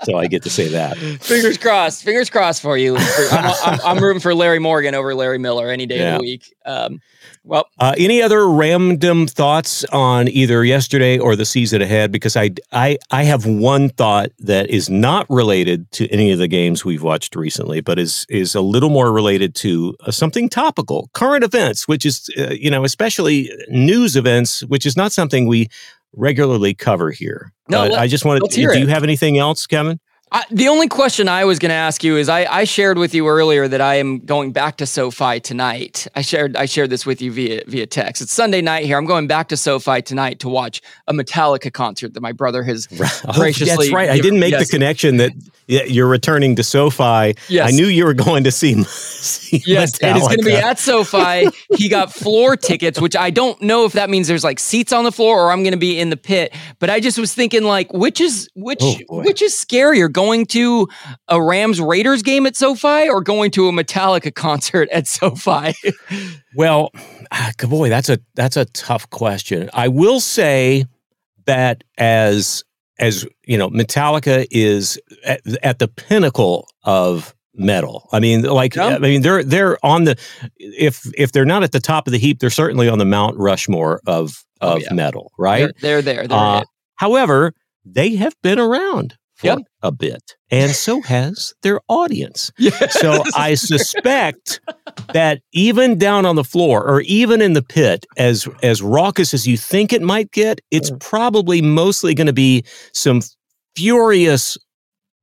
so 0.03 0.17
I 0.17 0.27
get 0.27 0.43
to 0.43 0.49
say 0.49 0.67
that. 0.69 0.97
Fingers 1.21 1.57
crossed. 1.57 2.03
Fingers 2.03 2.29
crossed 2.29 2.61
for 2.61 2.77
you. 2.77 2.95
I'm, 3.31 3.53
I'm, 3.65 3.79
I'm 3.85 4.03
rooting 4.03 4.19
for 4.19 4.33
Larry 4.35 4.59
Morgan 4.59 4.95
over 4.95 5.13
Larry 5.15 5.37
Miller 5.37 5.69
any 5.69 5.85
day 5.85 5.99
Yeah. 5.99 6.15
of 6.15 6.19
the 6.19 6.23
week. 6.23 6.55
Um, 6.65 7.01
well, 7.45 7.65
Uh, 7.77 7.93
any 7.97 8.21
other 8.21 8.47
random 8.47 9.27
thoughts 9.27 9.83
on 9.85 10.29
either 10.29 10.63
yesterday 10.63 11.19
or 11.19 11.35
the 11.35 11.45
season 11.45 11.81
ahead? 11.81 12.11
Because 12.11 12.37
I, 12.37 12.51
I, 12.71 12.97
I 13.11 13.23
have 13.23 13.45
one 13.45 13.89
thought 13.89 14.29
that 14.39 14.69
is 14.69 14.89
not 14.89 15.25
related 15.29 15.91
to 15.93 16.07
any 16.09 16.31
of 16.31 16.39
the 16.39 16.47
games 16.47 16.85
we've 16.85 17.03
watched 17.03 17.35
recently, 17.35 17.81
but 17.81 17.99
is 17.99 18.25
is 18.29 18.55
a 18.55 18.61
little 18.61 18.89
more 18.89 19.11
related 19.11 19.55
to 19.55 19.93
uh, 20.05 20.11
something 20.11 20.47
topical, 20.47 21.09
current 21.13 21.43
events, 21.43 21.85
which 21.87 22.05
is 22.05 22.29
uh, 22.37 22.51
you 22.51 22.71
know 22.71 22.72
especially 22.83 23.49
news 23.69 24.15
events, 24.15 24.61
which 24.65 24.85
is 24.85 24.97
not 24.97 25.11
something 25.11 25.47
we 25.47 25.69
regularly 26.15 26.73
cover 26.73 27.11
here. 27.11 27.51
No, 27.69 27.81
let- 27.83 27.93
I 27.93 28.07
just 28.07 28.25
wanted. 28.25 28.43
let's 28.43 28.55
Do 28.55 28.61
you 28.61 28.87
have 28.87 29.03
anything 29.03 29.37
else, 29.37 29.65
Kevin? 29.67 29.99
I, 30.35 30.43
the 30.49 30.67
only 30.67 30.87
question 30.87 31.29
I 31.29 31.45
was 31.45 31.59
going 31.59 31.69
to 31.69 31.75
ask 31.75 32.03
you 32.03 32.17
is 32.17 32.27
I, 32.27 32.45
I 32.45 32.63
shared 32.63 32.97
with 32.97 33.13
you 33.13 33.27
earlier 33.27 33.67
that 33.67 33.81
I 33.81 33.95
am 33.95 34.17
going 34.17 34.51
back 34.51 34.77
to 34.77 34.87
SoFi 34.87 35.39
tonight. 35.39 36.07
I 36.15 36.23
shared 36.23 36.55
I 36.57 36.65
shared 36.65 36.89
this 36.89 37.05
with 37.05 37.21
you 37.21 37.31
via 37.31 37.61
via 37.67 37.85
text. 37.85 38.19
It's 38.23 38.33
Sunday 38.33 38.61
night 38.61 38.85
here. 38.85 38.97
I'm 38.97 39.05
going 39.05 39.27
back 39.27 39.47
to 39.49 39.57
SoFi 39.57 40.01
tonight 40.01 40.39
to 40.39 40.49
watch 40.49 40.81
a 41.07 41.13
Metallica 41.13 41.71
concert 41.71 42.15
that 42.15 42.21
my 42.21 42.31
brother 42.31 42.63
has 42.63 42.87
Oh, 43.27 43.33
graciously. 43.33 43.75
that's 43.89 43.91
right. 43.93 44.09
I 44.09 44.17
didn't 44.17 44.39
make 44.39 44.53
yes. 44.53 44.65
the 44.67 44.71
connection 44.71 45.17
that 45.17 45.33
y- 45.69 45.85
you're 45.87 46.07
returning 46.07 46.55
to 46.55 46.63
SoFi. 46.63 47.35
Yes. 47.47 47.67
I 47.67 47.75
knew 47.75 47.85
you 47.85 48.03
were 48.05 48.15
going 48.15 48.43
to 48.45 48.51
see. 48.51 48.83
see 48.87 49.61
Yes, 49.67 49.99
it 50.01 50.17
is 50.17 50.23
going 50.23 50.39
to 50.39 50.45
be 50.45 50.55
at 50.55 50.79
SoFi. 50.79 51.47
he 51.77 51.89
got 51.89 52.11
floor 52.11 52.55
tickets, 52.57 52.99
which 52.99 53.15
I 53.15 53.29
don't 53.29 53.61
know 53.61 53.85
if 53.85 53.93
that 53.93 54.09
means 54.09 54.27
there's 54.27 54.43
like 54.43 54.57
seats 54.59 54.91
on 54.91 55.03
the 55.03 55.11
floor 55.11 55.39
or 55.45 55.51
I'm 55.51 55.61
going 55.61 55.73
to 55.73 55.77
be 55.77 55.99
in 55.99 56.09
the 56.09 56.17
pit. 56.17 56.55
But 56.79 56.89
I 56.89 56.99
just 56.99 57.19
was 57.19 57.35
thinking, 57.35 57.61
like, 57.63 57.93
which 57.93 58.19
is 58.19 58.49
which 58.55 58.79
Oh, 58.81 59.21
which 59.23 59.43
is 59.43 59.53
scarier, 59.53 60.11
going 60.11 60.22
to 60.47 60.87
a 61.27 61.41
Rams 61.41 61.79
Raiders 61.81 62.21
game 62.23 62.45
at 62.45 62.55
SoFi 62.55 63.09
or 63.09 63.21
going 63.21 63.51
to 63.51 63.67
a 63.67 63.71
Metallica 63.71 64.33
concert 64.33 64.89
at 64.89 65.07
SoFi? 65.07 65.73
Well, 66.55 66.91
ah, 67.31 67.51
boy, 67.67 67.89
that's 67.89 68.09
a 68.09 68.19
that's 68.35 68.57
a 68.57 68.65
tough 68.65 69.09
question. 69.09 69.71
I 69.73 69.87
will 69.87 70.19
say 70.19 70.85
that 71.47 71.83
as 71.97 72.63
as 72.99 73.25
you 73.45 73.57
know, 73.57 73.69
Metallica 73.71 74.45
is 74.51 74.99
at, 75.25 75.41
at 75.63 75.79
the 75.79 75.87
pinnacle 75.87 76.67
of 76.83 77.33
metal. 77.55 78.07
I 78.11 78.19
mean, 78.19 78.43
like 78.43 78.75
Yeah. 78.75 78.89
I 78.89 78.99
mean, 78.99 79.23
they're 79.23 79.43
they're 79.43 79.83
on 79.83 80.03
the 80.03 80.15
if 80.59 81.01
if 81.17 81.31
they're 81.31 81.43
not 81.43 81.63
at 81.63 81.71
the 81.71 81.79
top 81.79 82.07
of 82.07 82.11
the 82.11 82.19
heap, 82.19 82.37
they're 82.37 82.51
certainly 82.51 82.87
on 82.87 82.99
the 82.99 83.05
Mount 83.05 83.35
Rushmore 83.37 83.99
of 84.05 84.43
Oh, 84.61 84.75
of 84.75 84.83
yeah. 84.83 84.93
metal, 84.93 85.31
right? 85.39 85.71
They're, 85.81 86.01
they're 86.03 86.15
there. 86.15 86.27
They're 86.27 86.37
Uh, 86.37 86.63
however, 86.95 87.53
they 87.83 88.15
have 88.15 88.35
been 88.43 88.59
around 88.59 89.17
for 89.43 89.59
Yep. 89.59 89.67
a 89.81 89.91
bit, 89.91 90.35
and 90.49 90.71
so 90.71 91.01
has 91.01 91.53
their 91.61 91.79
audience. 91.87 92.51
Yes. 92.59 92.99
So 92.99 93.23
I 93.35 93.55
suspect 93.55 94.61
that 95.13 95.41
even 95.51 95.97
down 95.97 96.25
on 96.25 96.35
the 96.35 96.43
floor 96.43 96.83
or 96.83 97.01
even 97.01 97.41
in 97.41 97.53
the 97.53 97.61
pit, 97.61 98.05
as 98.17 98.47
as 98.61 98.81
raucous 98.81 99.33
as 99.33 99.47
you 99.47 99.57
think 99.57 99.91
it 99.93 100.01
might 100.01 100.31
get, 100.31 100.61
it's 100.71 100.91
mm. 100.91 100.99
probably 100.99 101.61
mostly 101.61 102.13
going 102.13 102.27
to 102.27 102.33
be 102.33 102.63
some 102.93 103.21
furious 103.75 104.57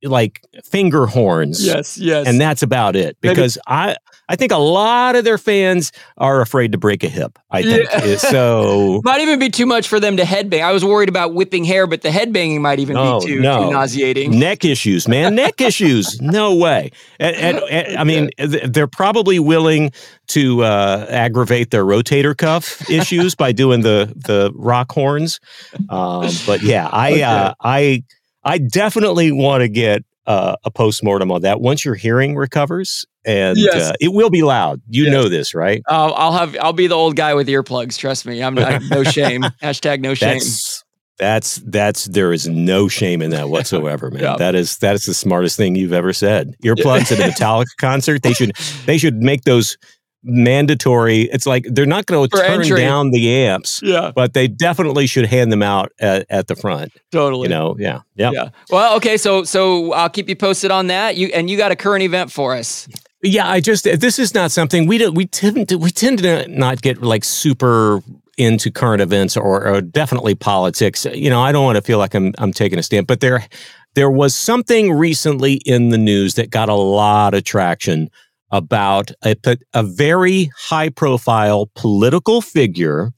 like 0.03 0.41
finger 0.63 1.05
horns. 1.05 1.65
yes, 1.65 1.97
yes. 1.97 2.27
And 2.27 2.39
that's 2.39 2.63
about 2.63 2.95
it 2.95 3.17
Maybe- 3.21 3.35
because 3.35 3.57
I 3.67 3.95
I 4.31 4.37
think 4.37 4.53
a 4.53 4.57
lot 4.57 5.17
of 5.17 5.25
their 5.25 5.37
fans 5.37 5.91
are 6.17 6.39
afraid 6.39 6.71
to 6.71 6.77
break 6.77 7.03
a 7.03 7.09
hip. 7.09 7.37
I 7.51 7.63
think 7.63 7.89
Yeah. 7.91 8.15
so. 8.15 9.01
might 9.05 9.19
even 9.19 9.39
be 9.39 9.49
too 9.49 9.65
much 9.65 9.89
for 9.89 9.99
them 9.99 10.15
to 10.15 10.23
headbang. 10.23 10.63
I 10.63 10.71
was 10.71 10.85
worried 10.85 11.09
about 11.09 11.33
whipping 11.33 11.65
hair, 11.65 11.85
but 11.85 12.01
the 12.01 12.07
headbanging 12.09 12.61
might 12.61 12.79
even 12.79 12.95
be 12.95 13.25
too, 13.27 13.41
no. 13.41 13.65
too 13.65 13.71
nauseating. 13.71 14.39
neck 14.39 14.63
issues, 14.63 15.05
man. 15.07 15.35
Neck 15.41 15.59
issues. 15.59 16.21
No 16.21 16.55
way. 16.55 16.91
And, 17.19 17.35
and- 17.35 17.57
and, 17.69 17.97
I 17.97 18.03
mean, 18.05 18.29
th- 18.37 18.71
they're 18.71 18.87
probably 18.87 19.37
willing 19.39 19.91
to 20.27 20.63
uh, 20.63 21.07
aggravate 21.09 21.71
their 21.71 21.83
rotator 21.83 22.35
cuff 22.37 22.89
issues 22.89 23.35
by 23.35 23.51
doing 23.51 23.81
the 23.81 24.13
the 24.15 24.51
rock 24.55 24.91
horns. 24.93 25.41
Um, 25.89 26.29
but 26.45 26.61
yeah, 26.61 26.87
I 26.89 27.21
uh, 27.21 27.53
I 27.61 28.03
I 28.45 28.59
definitely 28.59 29.31
want 29.33 29.61
to 29.61 29.67
get 29.67 30.03
uh, 30.27 30.55
a 30.63 30.71
postmortem 30.71 31.31
on 31.31 31.41
that 31.41 31.61
once 31.61 31.83
your 31.85 31.95
hearing 31.95 32.35
recovers, 32.35 33.05
and 33.25 33.57
Yes. 33.57 33.89
uh, 33.89 33.93
it 33.99 34.13
will 34.13 34.29
be 34.29 34.43
loud. 34.43 34.81
You 34.89 35.05
Yes. 35.05 35.11
know 35.13 35.29
this, 35.29 35.53
right? 35.55 35.81
Uh, 35.89 36.11
I'll 36.11 36.33
have 36.33 36.55
I'll 36.61 36.73
be 36.73 36.87
the 36.87 36.95
old 36.95 37.15
guy 37.15 37.33
with 37.33 37.47
earplugs. 37.47 37.97
Trust 37.97 38.25
me, 38.25 38.41
I'm 38.43 38.53
not, 38.55 38.81
no 38.89 39.03
shame. 39.03 39.41
Hashtag 39.63 39.99
no 40.01 40.13
shame. 40.13 40.39
That's 40.39 40.83
that's 41.17 41.55
that's 41.67 42.05
there 42.05 42.33
is 42.33 42.47
no 42.47 42.87
shame 42.87 43.21
in 43.21 43.29
that 43.31 43.49
whatsoever, 43.49 44.09
man. 44.09 44.23
Yeah. 44.23 44.35
That 44.37 44.55
is 44.55 44.77
that 44.79 44.95
is 44.95 45.05
the 45.05 45.13
smartest 45.13 45.55
thing 45.57 45.75
you've 45.75 45.93
ever 45.93 46.13
said. 46.13 46.55
Earplugs 46.63 47.11
at 47.11 47.19
a 47.19 47.23
Metallica 47.31 47.65
concert, 47.79 48.23
they 48.23 48.33
should 48.33 48.53
they 48.85 48.97
should 48.97 49.17
make 49.17 49.43
those 49.43 49.77
mandatory. 50.23 51.21
It's 51.23 51.45
like 51.45 51.65
they're 51.69 51.85
not 51.85 52.05
going 52.05 52.29
to 52.29 52.37
turn 52.37 52.61
entry. 52.61 52.79
down 52.79 53.11
the 53.11 53.29
amps, 53.29 53.81
yeah, 53.83 54.11
but 54.13 54.33
they 54.33 54.47
definitely 54.47 55.07
should 55.07 55.25
hand 55.25 55.51
them 55.51 55.63
out 55.63 55.91
at, 55.99 56.25
at 56.29 56.47
the 56.47 56.55
front. 56.55 56.93
totally. 57.11 57.43
You 57.43 57.49
know, 57.49 57.75
yeah, 57.79 58.01
yeah, 58.15 58.31
Yeah. 58.31 58.49
Well, 58.69 58.95
okay. 58.97 59.17
So 59.17 59.43
so 59.43 59.93
I'll 59.93 60.09
keep 60.09 60.29
you 60.29 60.35
posted 60.35 60.71
on 60.71 60.87
that. 60.87 61.15
You 61.15 61.27
and 61.27 61.49
you 61.49 61.57
got 61.57 61.71
a 61.71 61.75
current 61.75 62.03
event 62.03 62.31
for 62.31 62.55
us. 62.55 62.87
Yeah, 63.23 63.47
I 63.47 63.59
just 63.59 63.83
this 63.83 64.17
is 64.17 64.33
not 64.33 64.51
something 64.51 64.87
we 64.87 64.97
don't 64.97 65.13
we 65.13 65.25
tend 65.25 65.69
to 65.69 65.77
we 65.77 65.91
tend 65.91 66.19
to 66.19 66.47
not 66.47 66.81
get 66.81 67.01
like 67.01 67.23
super 67.23 68.01
into 68.37 68.71
current 68.71 69.01
events 69.01 69.37
or, 69.37 69.67
or 69.67 69.81
definitely 69.81 70.33
politics. 70.33 71.05
You 71.13 71.29
know, 71.29 71.41
I 71.41 71.51
don't 71.51 71.63
want 71.63 71.75
to 71.75 71.81
feel 71.81 71.99
like 71.99 72.15
I'm 72.15 72.33
I'm 72.37 72.51
taking 72.53 72.79
a 72.79 72.83
stand, 72.83 73.07
but 73.07 73.19
there 73.19 73.45
there 73.93 74.09
was 74.09 74.33
something 74.33 74.93
recently 74.93 75.55
in 75.65 75.89
the 75.89 75.97
news 75.97 76.35
that 76.35 76.49
got 76.49 76.69
a 76.69 76.75
lot 76.75 77.33
of 77.33 77.43
traction 77.43 78.09
about 78.51 79.11
a 79.23 79.35
a 79.73 79.83
very 79.83 80.51
high 80.57 80.89
profile 80.89 81.69
political 81.75 82.41
figure 82.41 83.11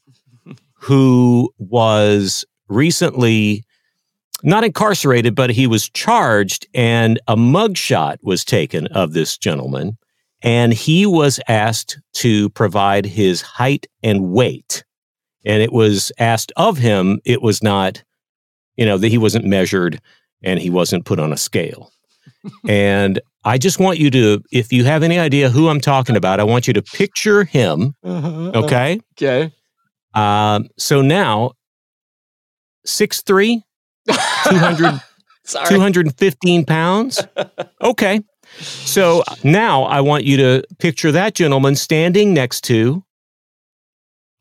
who 0.74 1.52
was 1.58 2.46
recently 2.68 3.64
not 4.44 4.66
incarcerated, 4.66 5.36
but 5.36 5.50
he 5.50 5.68
was 5.68 5.90
charged, 5.90 6.68
and 6.74 7.20
a 7.28 7.36
mugshot 7.36 8.18
was 8.22 8.44
taken 8.44 8.88
of 8.88 9.14
this 9.14 9.38
gentleman, 9.38 9.98
and 10.42 10.74
he 10.74 11.06
was 11.06 11.40
asked 11.48 12.00
to 12.14 12.50
provide 12.50 13.06
his 13.06 13.42
height 13.42 13.88
and 14.04 14.32
weight. 14.32 14.84
And 15.46 15.62
it 15.62 15.72
was 15.72 16.12
asked 16.20 16.52
of 16.58 16.78
him, 16.78 17.20
it 17.26 17.42
was 17.42 17.64
not, 17.64 18.04
you 18.76 18.86
know, 18.86 18.98
that 18.98 19.08
he 19.10 19.18
wasn't 19.18 19.46
measured 19.46 20.02
and 20.42 20.60
he 20.60 20.70
wasn't 20.70 21.06
put 21.06 21.20
on 21.20 21.32
a 21.34 21.38
scale. 21.38 21.92
and 22.68 23.20
I 23.46 23.58
just 23.58 23.80
want 23.80 24.00
you 24.00 24.10
to, 24.12 24.42
if 24.52 24.72
you 24.72 24.86
have 24.86 25.04
any 25.04 25.20
idea 25.20 25.50
who 25.50 25.68
I'm 25.70 25.82
talking 25.82 26.16
about, 26.16 26.40
I 26.40 26.44
want 26.44 26.68
you 26.68 26.74
to 26.76 26.82
picture 26.82 27.44
him. 27.44 27.94
Okay. 28.06 29.00
Okay. 29.22 29.52
Um, 30.14 30.68
so 30.78 31.02
now, 31.02 31.52
6'3, 32.88 33.62
200, 34.48 35.02
215 35.68 36.66
pounds. 36.66 37.22
Okay. 37.82 38.22
So 38.60 39.24
now 39.44 39.84
I 39.84 40.00
want 40.00 40.24
you 40.24 40.38
to 40.38 40.64
picture 40.80 41.12
that 41.12 41.34
gentleman 41.34 41.76
standing 41.76 42.34
next 42.34 42.62
to 42.66 43.04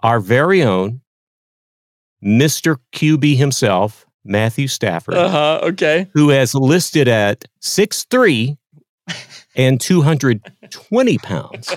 our 0.03 0.21
very 0.21 0.63
own 0.63 1.01
Mr. 2.25 2.77
QB 2.95 3.37
himself, 3.37 4.07
Matthew 4.25 4.69
Stafford, 4.69 5.15
Uh 5.15 5.29
huh. 5.29 5.61
Okay. 5.65 6.07
who 6.15 6.29
has 6.29 6.55
listed 6.55 7.09
at 7.09 7.45
6'3 7.63 8.57
and 9.57 9.81
220 9.81 11.19
pounds. 11.19 11.77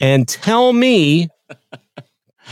And 0.00 0.26
tell 0.28 0.72
me 0.72 1.28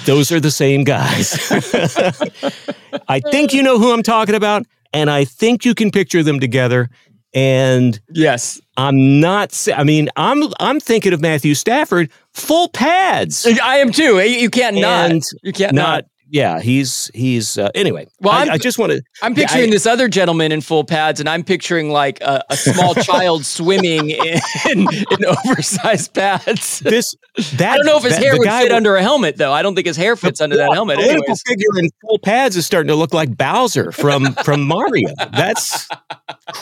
those 0.04 0.32
are 0.32 0.40
the 0.40 0.50
same 0.50 0.84
guys. 0.84 1.34
I 3.08 3.20
think 3.20 3.52
you 3.52 3.62
know 3.62 3.78
who 3.78 3.92
I'm 3.92 4.02
talking 4.02 4.34
about, 4.34 4.64
and 4.92 5.10
I 5.10 5.24
think 5.24 5.64
you 5.64 5.74
can 5.74 5.90
picture 5.90 6.22
them 6.22 6.40
together. 6.40 6.88
And 7.34 7.98
Yes. 8.10 8.60
I'm 8.76 9.20
not. 9.20 9.68
I 9.74 9.84
mean, 9.84 10.08
I'm 10.16 10.44
I'm 10.60 10.80
thinking 10.80 11.12
of 11.12 11.20
Matthew 11.20 11.54
Stafford, 11.54 12.10
full 12.34 12.68
pads, 12.68 13.46
I 13.46 13.78
am 13.78 13.90
too. 13.90 14.20
You 14.20 14.50
can't 14.50 14.76
not. 14.76 15.12
You 15.42 15.52
can't 15.52 15.74
not. 15.74 15.82
not. 15.82 16.04
Yeah, 16.32 16.60
he's 16.60 17.10
he's. 17.12 17.58
Uh, 17.58 17.68
anyway, 17.74 18.06
Well, 18.20 18.32
I, 18.32 18.46
I'm- 18.52 18.58
just 18.58 18.78
want 18.78 18.90
to. 18.92 19.02
I'm 19.20 19.32
Yeah, 19.34 19.42
picturing 19.44 19.68
I- 19.68 19.72
this 19.72 19.84
other 19.86 20.08
gentleman 20.08 20.50
in 20.50 20.62
full 20.62 20.82
pads, 20.82 21.20
and 21.20 21.28
I'm 21.28 21.44
picturing 21.44 21.90
like 21.90 22.22
a, 22.22 22.42
a 22.48 22.56
small 22.56 22.94
child 23.10 23.44
swimming 23.44 24.08
in, 24.08 24.40
in 24.70 25.24
oversized 25.26 26.14
pads. 26.14 26.80
This 26.92 27.14
that 27.58 27.72
I 27.74 27.76
don't 27.76 27.84
know 27.84 27.98
if 27.98 28.04
his 28.04 28.14
that- 28.14 28.22
hair 28.22 28.32
the 28.32 28.38
would 28.38 28.48
fit 28.48 28.72
under 28.72 28.96
a 28.96 29.02
helmet, 29.02 29.36
though. 29.36 29.52
I 29.52 29.60
don't 29.60 29.74
think 29.74 29.86
his 29.86 29.96
hair 29.98 30.16
fits 30.16 30.40
under 30.40 30.56
that 30.56 30.72
helmet. 30.72 30.96
political 30.96 31.22
Anyways, 31.22 31.42
figure 31.46 31.78
in 31.78 31.90
full 32.00 32.18
pads 32.18 32.56
is 32.56 32.64
starting 32.64 32.88
to 32.88 32.94
look 32.96 33.12
like 33.12 33.36
Bowser 33.36 33.92
from 33.92 34.32
from 34.36 34.62
Mario. 34.66 35.10
That's 35.34 35.86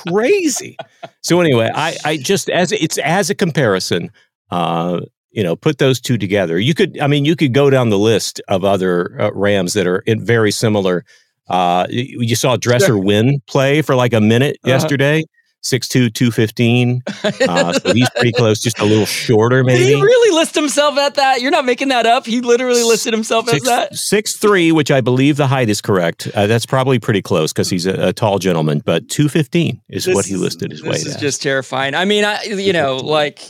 crazy. 0.09 0.76
So 1.22 1.40
anyway, 1.40 1.70
I 1.72 1.96
I 2.04 2.16
just 2.16 2.50
as 2.50 2.72
it's 2.72 2.98
as 2.98 3.30
a 3.30 3.35
comparison, 3.37 4.11
uh, 4.50 5.00
you 5.33 5.43
know, 5.43 5.55
put 5.57 5.79
those 5.79 6.01
two 6.01 6.19
together. 6.19 6.59
You 6.59 6.75
could, 6.75 6.99
I 7.01 7.07
mean, 7.07 7.25
you 7.25 7.37
could 7.37 7.55
go 7.55 7.71
down 7.71 7.90
the 7.90 7.99
list 7.99 8.40
of 8.49 8.64
other 8.64 9.21
uh, 9.21 9.31
Rams 9.33 9.75
that 9.75 9.87
are 9.87 10.01
in 10.01 10.25
very 10.25 10.51
similar. 10.51 11.05
Uh, 11.49 11.87
you, 11.90 12.21
you 12.23 12.37
saw 12.37 12.57
Dresser 12.57 12.97
Winn 12.99 13.40
play 13.47 13.83
for 13.83 13.95
like 13.95 14.12
a 14.12 14.21
minute 14.21 14.57
Uh-huh. 14.64 14.71
yesterday. 14.71 15.25
6'2", 15.62 16.12
215. 16.14 17.03
Uh, 17.51 17.73
so 17.73 17.92
he's 17.92 18.09
pretty 18.11 18.33
close, 18.33 18.61
just 18.61 18.79
a 18.79 18.85
little 18.85 19.07
shorter, 19.07 19.59
did 19.62 19.66
maybe. 19.66 19.85
he 19.85 19.94
really 19.94 20.35
list 20.37 20.55
himself 20.55 20.96
at 20.99 21.14
that? 21.14 21.40
You're 21.40 21.51
not 21.51 21.64
making 21.64 21.88
that 21.88 22.07
up. 22.07 22.27
He 22.27 22.40
literally 22.40 22.83
listed 22.83 23.12
himself 23.12 23.46
as 23.49 23.55
Six, 23.55 23.66
that. 23.66 23.94
six 23.94 24.37
three, 24.37 24.73
which 24.73 24.90
I 24.90 25.01
believe 25.01 25.37
the 25.37 25.46
height 25.46 25.68
is 25.68 25.81
correct. 25.81 26.29
Uh, 26.35 26.46
that's 26.46 26.66
probably 26.66 26.99
pretty 26.99 27.23
close 27.23 27.53
because 27.53 27.68
he's 27.70 27.87
a, 27.87 28.09
a 28.09 28.12
tall 28.12 28.38
gentleman. 28.38 28.83
But 28.85 29.09
two 29.09 29.29
fifteen 29.29 29.81
is 29.88 30.07
what 30.07 30.27
he 30.27 30.37
listed 30.37 30.70
his 30.70 30.83
weight. 30.83 30.92
This 30.92 31.07
is 31.07 31.14
as. 31.16 31.20
just 31.20 31.42
terrifying. 31.42 31.94
I 31.94 32.05
mean, 32.05 32.25
I 32.25 32.42
you 32.44 32.73
know, 32.73 32.96
like 32.96 33.40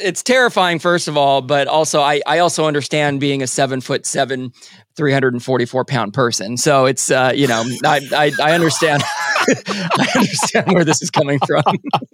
it's 0.00 0.22
terrifying 0.22 0.78
first 0.78 1.08
of 1.08 1.16
all, 1.16 1.40
but 1.42 1.66
also 1.68 2.00
I 2.00 2.20
I 2.26 2.38
also 2.40 2.66
understand 2.66 3.20
being 3.20 3.42
a 3.42 3.46
seven 3.46 3.80
foot 3.80 4.06
seven, 4.06 4.52
three 4.96 5.12
hundred 5.12 5.32
and 5.34 5.42
forty 5.42 5.64
four 5.64 5.84
pound 5.84 6.14
person. 6.14 6.56
So 6.56 6.86
it's 6.86 7.10
uh, 7.10 7.32
you 7.34 7.46
know, 7.46 7.64
I 7.84 8.00
I, 8.12 8.32
I 8.42 8.52
understand. 8.52 9.02
I 9.66 10.06
understand 10.16 10.72
where 10.72 10.84
this 10.84 11.02
is 11.02 11.10
coming 11.10 11.38
from. 11.46 11.62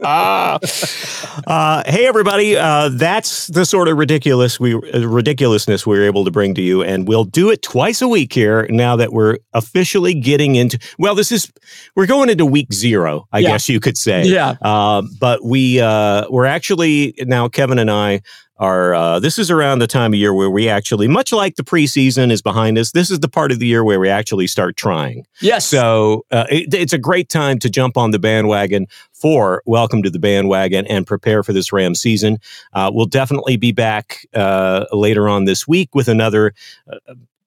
uh, 0.02 0.58
uh, 1.46 1.82
hey, 1.86 2.06
everybody! 2.06 2.56
Uh, 2.56 2.88
that's 2.90 3.46
the 3.48 3.64
sort 3.64 3.88
of 3.88 3.96
ridiculous 3.98 4.58
we 4.60 4.74
uh, 4.74 5.06
ridiculousness 5.06 5.86
we're 5.86 6.04
able 6.04 6.24
to 6.24 6.30
bring 6.30 6.54
to 6.54 6.62
you, 6.62 6.82
and 6.82 7.06
we'll 7.08 7.24
do 7.24 7.50
it 7.50 7.62
twice 7.62 8.02
a 8.02 8.08
week 8.08 8.32
here. 8.32 8.66
Now 8.70 8.96
that 8.96 9.12
we're 9.12 9.38
officially 9.52 10.14
getting 10.14 10.54
into, 10.56 10.78
well, 10.98 11.14
this 11.14 11.32
is 11.32 11.52
we're 11.96 12.06
going 12.06 12.28
into 12.30 12.46
week 12.46 12.72
zero, 12.72 13.26
I 13.32 13.40
Yeah. 13.40 13.48
guess 13.50 13.68
you 13.68 13.80
could 13.80 13.96
say. 13.96 14.24
Yeah. 14.24 14.54
Uh, 14.62 15.02
but 15.20 15.44
we 15.44 15.80
uh, 15.80 16.26
we're 16.30 16.46
actually 16.46 17.14
now 17.20 17.48
Kevin 17.48 17.78
and 17.78 17.90
I 17.90 18.20
are. 18.56 18.94
Uh, 18.94 19.18
this 19.18 19.38
is 19.38 19.50
around 19.50 19.78
the 19.78 19.86
time 19.86 20.12
of 20.12 20.18
year 20.18 20.32
where 20.32 20.50
we 20.50 20.68
actually, 20.68 21.08
much 21.08 21.32
like 21.32 21.56
the 21.56 21.62
preseason 21.62 22.30
is 22.30 22.42
behind 22.42 22.78
us, 22.78 22.92
this 22.92 23.10
is 23.10 23.20
the 23.20 23.28
part 23.28 23.52
of 23.52 23.58
the 23.58 23.66
year 23.66 23.84
where 23.84 23.98
we 23.98 24.08
actually 24.08 24.46
start 24.46 24.76
trying. 24.76 25.26
Yes. 25.40 25.66
So 25.66 26.24
uh, 26.30 26.46
it, 26.50 26.72
it's 26.74 26.92
a 26.92 26.98
great 26.98 27.28
time 27.28 27.58
to 27.60 27.70
jump 27.70 27.96
on 27.96 28.10
the 28.10 28.18
bandwagon 28.18 28.86
for 29.12 29.62
Welcome 29.66 30.02
to 30.02 30.10
the 30.10 30.18
Bandwagon 30.18 30.86
and 30.86 31.06
prepare 31.06 31.42
for 31.42 31.52
this 31.52 31.72
Ram 31.72 31.94
season. 31.94 32.38
Uh, 32.72 32.90
we'll 32.92 33.06
definitely 33.06 33.56
be 33.56 33.72
back 33.72 34.26
uh, 34.34 34.86
later 34.92 35.28
on 35.28 35.44
this 35.44 35.66
week 35.66 35.94
with 35.94 36.08
another. 36.08 36.54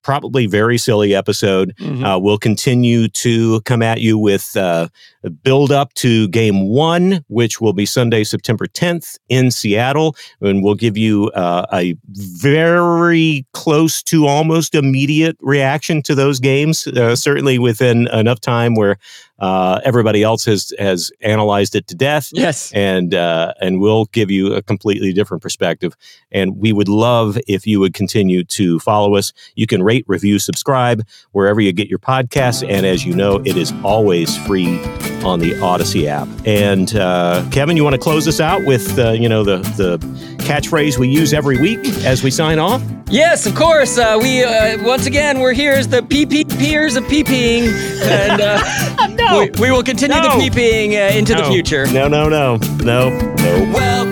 Probably 0.05 0.45
very 0.45 0.77
silly 0.77 1.15
episode. 1.15 1.73
Mhm. 1.79 2.05
Uh, 2.05 2.19
we'll 2.19 2.37
continue 2.37 3.07
to 3.07 3.59
come 3.61 3.81
at 3.81 4.01
you 4.01 4.19
with 4.19 4.55
uh, 4.55 4.87
a 5.23 5.31
build 5.31 5.71
up 5.71 5.95
to 5.95 6.27
game 6.27 6.69
one, 6.69 7.25
which 7.27 7.59
will 7.59 7.73
be 7.73 7.87
Sunday, 7.87 8.23
September 8.23 8.67
10th 8.67 9.17
in 9.29 9.49
Seattle. 9.49 10.15
And 10.41 10.63
we'll 10.63 10.75
give 10.75 10.95
you 10.95 11.31
uh, 11.31 11.65
a 11.73 11.95
very 12.11 13.47
close 13.53 14.03
to 14.03 14.27
almost 14.27 14.75
immediate 14.75 15.37
reaction 15.41 16.03
to 16.03 16.13
those 16.13 16.39
games, 16.39 16.85
uh, 16.85 17.15
certainly 17.15 17.57
within 17.57 18.07
enough 18.09 18.39
time 18.39 18.75
where 18.75 18.97
uh, 19.39 19.81
everybody 19.83 20.23
else 20.23 20.45
has, 20.45 20.73
has 20.79 21.11
analyzed 21.21 21.75
it 21.75 21.87
to 21.87 21.95
death 21.95 22.29
yes. 22.33 22.71
and 22.73 23.13
uh, 23.13 23.53
and 23.59 23.81
we'll 23.81 24.05
give 24.05 24.31
you 24.31 24.53
a 24.53 24.61
completely 24.61 25.11
different 25.13 25.43
perspective. 25.43 25.95
And 26.31 26.57
we 26.57 26.73
would 26.73 26.87
love 26.87 27.37
if 27.47 27.67
you 27.67 27.79
would 27.79 27.93
continue 27.93 28.43
to 28.45 28.79
follow 28.79 29.15
us. 29.15 29.33
You 29.55 29.67
can 29.67 29.83
rate, 29.83 30.05
review, 30.07 30.39
subscribe 30.39 31.05
wherever 31.31 31.59
you 31.59 31.73
get 31.73 31.87
your 31.87 31.99
podcasts, 31.99 32.67
and 32.67 32.85
as 32.85 33.05
you 33.05 33.15
know, 33.15 33.41
it 33.45 33.57
is 33.57 33.73
always 33.83 34.37
free 34.45 34.79
on 35.25 35.39
the 35.39 35.51
Audacy 35.53 36.05
app. 36.05 36.27
And 36.45 36.95
uh, 36.95 37.43
Kevin, 37.51 37.75
you 37.75 37.83
want 37.83 37.93
to 37.95 37.99
close 38.01 38.27
us 38.27 38.39
out 38.39 38.63
with 38.65 38.97
uh, 38.99 39.11
you 39.11 39.27
know 39.27 39.43
the 39.43 39.57
the 39.75 39.97
catchphrase 40.43 40.97
we 40.97 41.07
use 41.09 41.33
every 41.33 41.57
week 41.59 41.79
as 42.03 42.23
we 42.23 42.29
sign 42.31 42.59
off? 42.59 42.81
Yes, 43.09 43.45
of 43.45 43.55
course. 43.55 43.97
Uh, 43.97 44.17
we 44.21 44.43
uh, 44.43 44.83
once 44.83 45.05
again 45.05 45.39
we're 45.39 45.53
here 45.53 45.73
as 45.73 45.87
the 45.87 46.01
PP 46.01 46.49
peers 46.59 46.95
of 46.95 47.03
peeing, 47.05 47.67
and 48.03 48.41
uh, 48.41 49.07
No. 49.15 49.39
we, 49.41 49.49
we 49.61 49.71
will 49.71 49.83
continue 49.83 50.15
No. 50.15 50.37
the 50.39 50.49
peeing 50.49 50.91
uh, 50.91 51.15
into 51.17 51.33
the 51.33 51.43
future. 51.45 51.87
No, 51.91 52.07
no, 52.07 52.29
no, 52.29 52.57
no, 52.83 53.09
no. 53.09 53.71
Welcome 53.73 54.04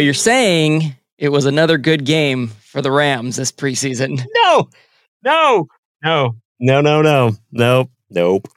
you're 0.00 0.14
saying 0.14 0.94
it 1.18 1.28
was 1.28 1.46
another 1.46 1.78
good 1.78 2.04
game 2.04 2.48
for 2.48 2.82
the 2.82 2.90
Rams 2.90 3.36
this 3.36 3.52
preseason? 3.52 4.24
No, 4.44 4.68
no, 5.22 5.68
no, 6.02 6.36
no, 6.58 6.80
no, 6.80 7.02
no, 7.02 7.36
nope, 7.52 7.90
nope. 8.10 8.48